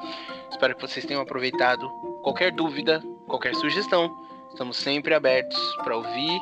Espero 0.50 0.74
que 0.74 0.82
vocês 0.82 1.04
tenham 1.04 1.22
aproveitado. 1.22 1.88
Qualquer 2.22 2.52
dúvida, 2.52 3.02
qualquer 3.26 3.54
sugestão, 3.54 4.14
estamos 4.50 4.76
sempre 4.76 5.14
abertos 5.14 5.58
para 5.84 5.96
ouvir, 5.96 6.40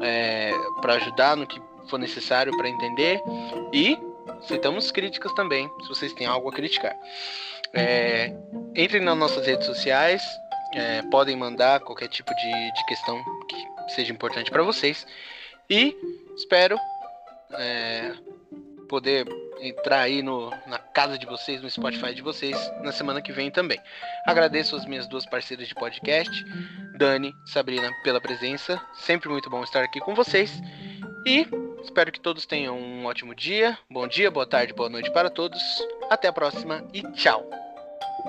é, 0.00 0.52
para 0.80 0.94
ajudar 0.94 1.36
no 1.36 1.46
que 1.46 1.60
for 1.88 1.98
necessário 1.98 2.56
para 2.56 2.68
entender. 2.68 3.20
E 3.72 3.98
aceitamos 4.38 4.90
críticas 4.90 5.32
também, 5.34 5.70
se 5.82 5.88
vocês 5.88 6.12
têm 6.12 6.26
algo 6.26 6.48
a 6.48 6.52
criticar. 6.52 6.94
É, 7.72 8.34
entrem 8.74 9.02
nas 9.02 9.16
nossas 9.16 9.46
redes 9.46 9.66
sociais, 9.66 10.22
é, 10.74 11.02
podem 11.02 11.36
mandar 11.36 11.80
qualquer 11.80 12.08
tipo 12.08 12.34
de, 12.34 12.72
de 12.72 12.86
questão 12.86 13.22
que 13.48 13.92
seja 13.94 14.12
importante 14.12 14.50
para 14.50 14.62
vocês. 14.62 15.06
E 15.68 15.96
espero 16.36 16.78
é, 17.52 18.12
poder 18.86 19.26
entrar 19.60 20.00
aí 20.00 20.22
no, 20.22 20.50
na 20.66 20.78
casa 20.78 21.18
de 21.18 21.26
vocês, 21.26 21.62
no 21.62 21.70
Spotify 21.70 22.14
de 22.14 22.22
vocês, 22.22 22.56
na 22.82 22.92
semana 22.92 23.20
que 23.20 23.32
vem 23.32 23.50
também. 23.50 23.80
Agradeço 24.26 24.76
as 24.76 24.84
minhas 24.86 25.06
duas 25.06 25.26
parceiras 25.26 25.68
de 25.68 25.74
podcast, 25.74 26.44
Dani 26.96 27.34
Sabrina, 27.46 27.90
pela 28.02 28.20
presença. 28.20 28.80
Sempre 28.94 29.28
muito 29.28 29.50
bom 29.50 29.62
estar 29.62 29.82
aqui 29.82 30.00
com 30.00 30.14
vocês. 30.14 30.60
E 31.26 31.46
espero 31.82 32.12
que 32.12 32.20
todos 32.20 32.46
tenham 32.46 32.78
um 32.78 33.06
ótimo 33.06 33.34
dia. 33.34 33.76
Bom 33.90 34.06
dia, 34.06 34.30
boa 34.30 34.46
tarde, 34.46 34.72
boa 34.72 34.88
noite 34.88 35.10
para 35.10 35.30
todos. 35.30 35.60
Até 36.08 36.28
a 36.28 36.32
próxima 36.32 36.84
e 36.92 37.02
tchau. 37.12 37.44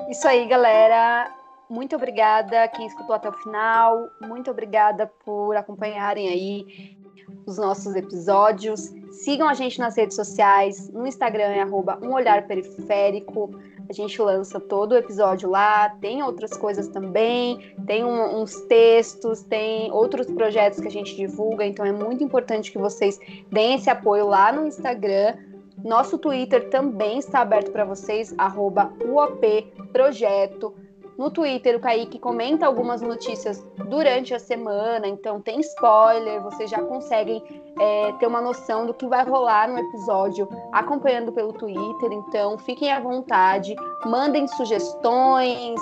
Isso 0.10 0.28
aí, 0.28 0.48
galera. 0.48 1.34
Muito 1.70 1.98
obrigada 1.98 2.68
quem 2.70 2.88
escutou 2.88 3.14
até 3.14 3.28
o 3.28 3.34
final. 3.34 4.10
Muito 4.22 4.50
obrigada 4.50 5.06
por 5.26 5.56
acompanharem 5.58 6.30
aí 6.30 6.98
os 7.46 7.58
nossos 7.58 7.96
episódios. 7.96 8.94
Sigam 9.12 9.48
a 9.48 9.54
gente 9.54 9.80
nas 9.80 9.96
redes 9.96 10.16
sociais. 10.16 10.90
No 10.90 11.08
Instagram 11.08 11.44
é 11.44 11.62
arroba 11.62 12.00
um 12.02 12.14
olhar 12.14 12.46
periférico. 12.48 13.52
A 13.90 13.94
gente 13.94 14.22
lança 14.22 14.60
todo 14.60 14.92
o 14.92 14.98
episódio 14.98 15.50
lá. 15.50 15.90
Tem 16.02 16.22
outras 16.22 16.56
coisas 16.58 16.88
também. 16.90 17.74
Tem 17.86 18.04
um, 18.04 18.42
uns 18.42 18.62
textos, 18.62 19.44
tem 19.44 19.92
outros 19.92 20.28
projetos 20.28 20.80
que 20.80 20.88
a 20.88 20.92
gente 20.92 21.16
divulga. 21.16 21.66
Então 21.66 21.86
é 21.86 21.92
muito 21.92 22.24
importante 22.24 22.72
que 22.72 22.78
vocês 22.78 23.20
deem 23.52 23.76
esse 23.76 23.90
apoio 23.90 24.28
lá 24.28 24.52
no 24.52 24.68
Instagram. 24.68 25.36
Nosso 25.84 26.18
Twitter 26.18 26.70
também 26.70 27.20
está 27.20 27.42
aberto 27.42 27.72
para 27.72 27.86
vocês, 27.86 28.34
arroba 28.38 28.92
UOP 29.06 29.72
Projeto. 29.94 30.74
No 31.18 31.32
Twitter, 31.32 31.76
o 31.76 31.80
Kaique 31.80 32.20
comenta 32.20 32.68
algumas 32.68 33.02
notícias 33.02 33.66
durante 33.90 34.36
a 34.36 34.40
semana, 34.40 35.08
então 35.08 35.42
tem 35.42 35.60
spoiler, 35.62 36.44
vocês 36.44 36.70
já 36.70 36.80
conseguem 36.80 37.42
é, 37.80 38.12
ter 38.20 38.28
uma 38.28 38.40
noção 38.40 38.86
do 38.86 38.94
que 38.94 39.08
vai 39.08 39.26
rolar 39.26 39.68
no 39.68 39.80
episódio 39.80 40.48
acompanhando 40.72 41.32
pelo 41.32 41.54
Twitter. 41.54 42.12
Então 42.12 42.60
fiquem 42.60 42.92
à 42.92 43.00
vontade, 43.00 43.76
mandem 44.06 44.48
sugestões, 44.48 45.80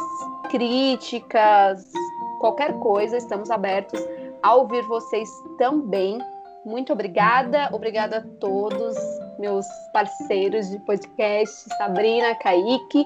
críticas, 0.49 1.83
qualquer 2.39 2.79
coisa, 2.79 3.17
estamos 3.17 3.51
abertos 3.51 3.99
a 4.41 4.55
ouvir 4.55 4.83
vocês 4.83 5.29
também. 5.57 6.17
Muito 6.65 6.93
obrigada, 6.93 7.69
obrigada 7.73 8.17
a 8.17 8.39
todos 8.39 8.95
meus 9.37 9.65
parceiros 9.91 10.69
de 10.69 10.79
podcast, 10.79 11.67
Sabrina, 11.77 12.33
Kaique 12.35 13.05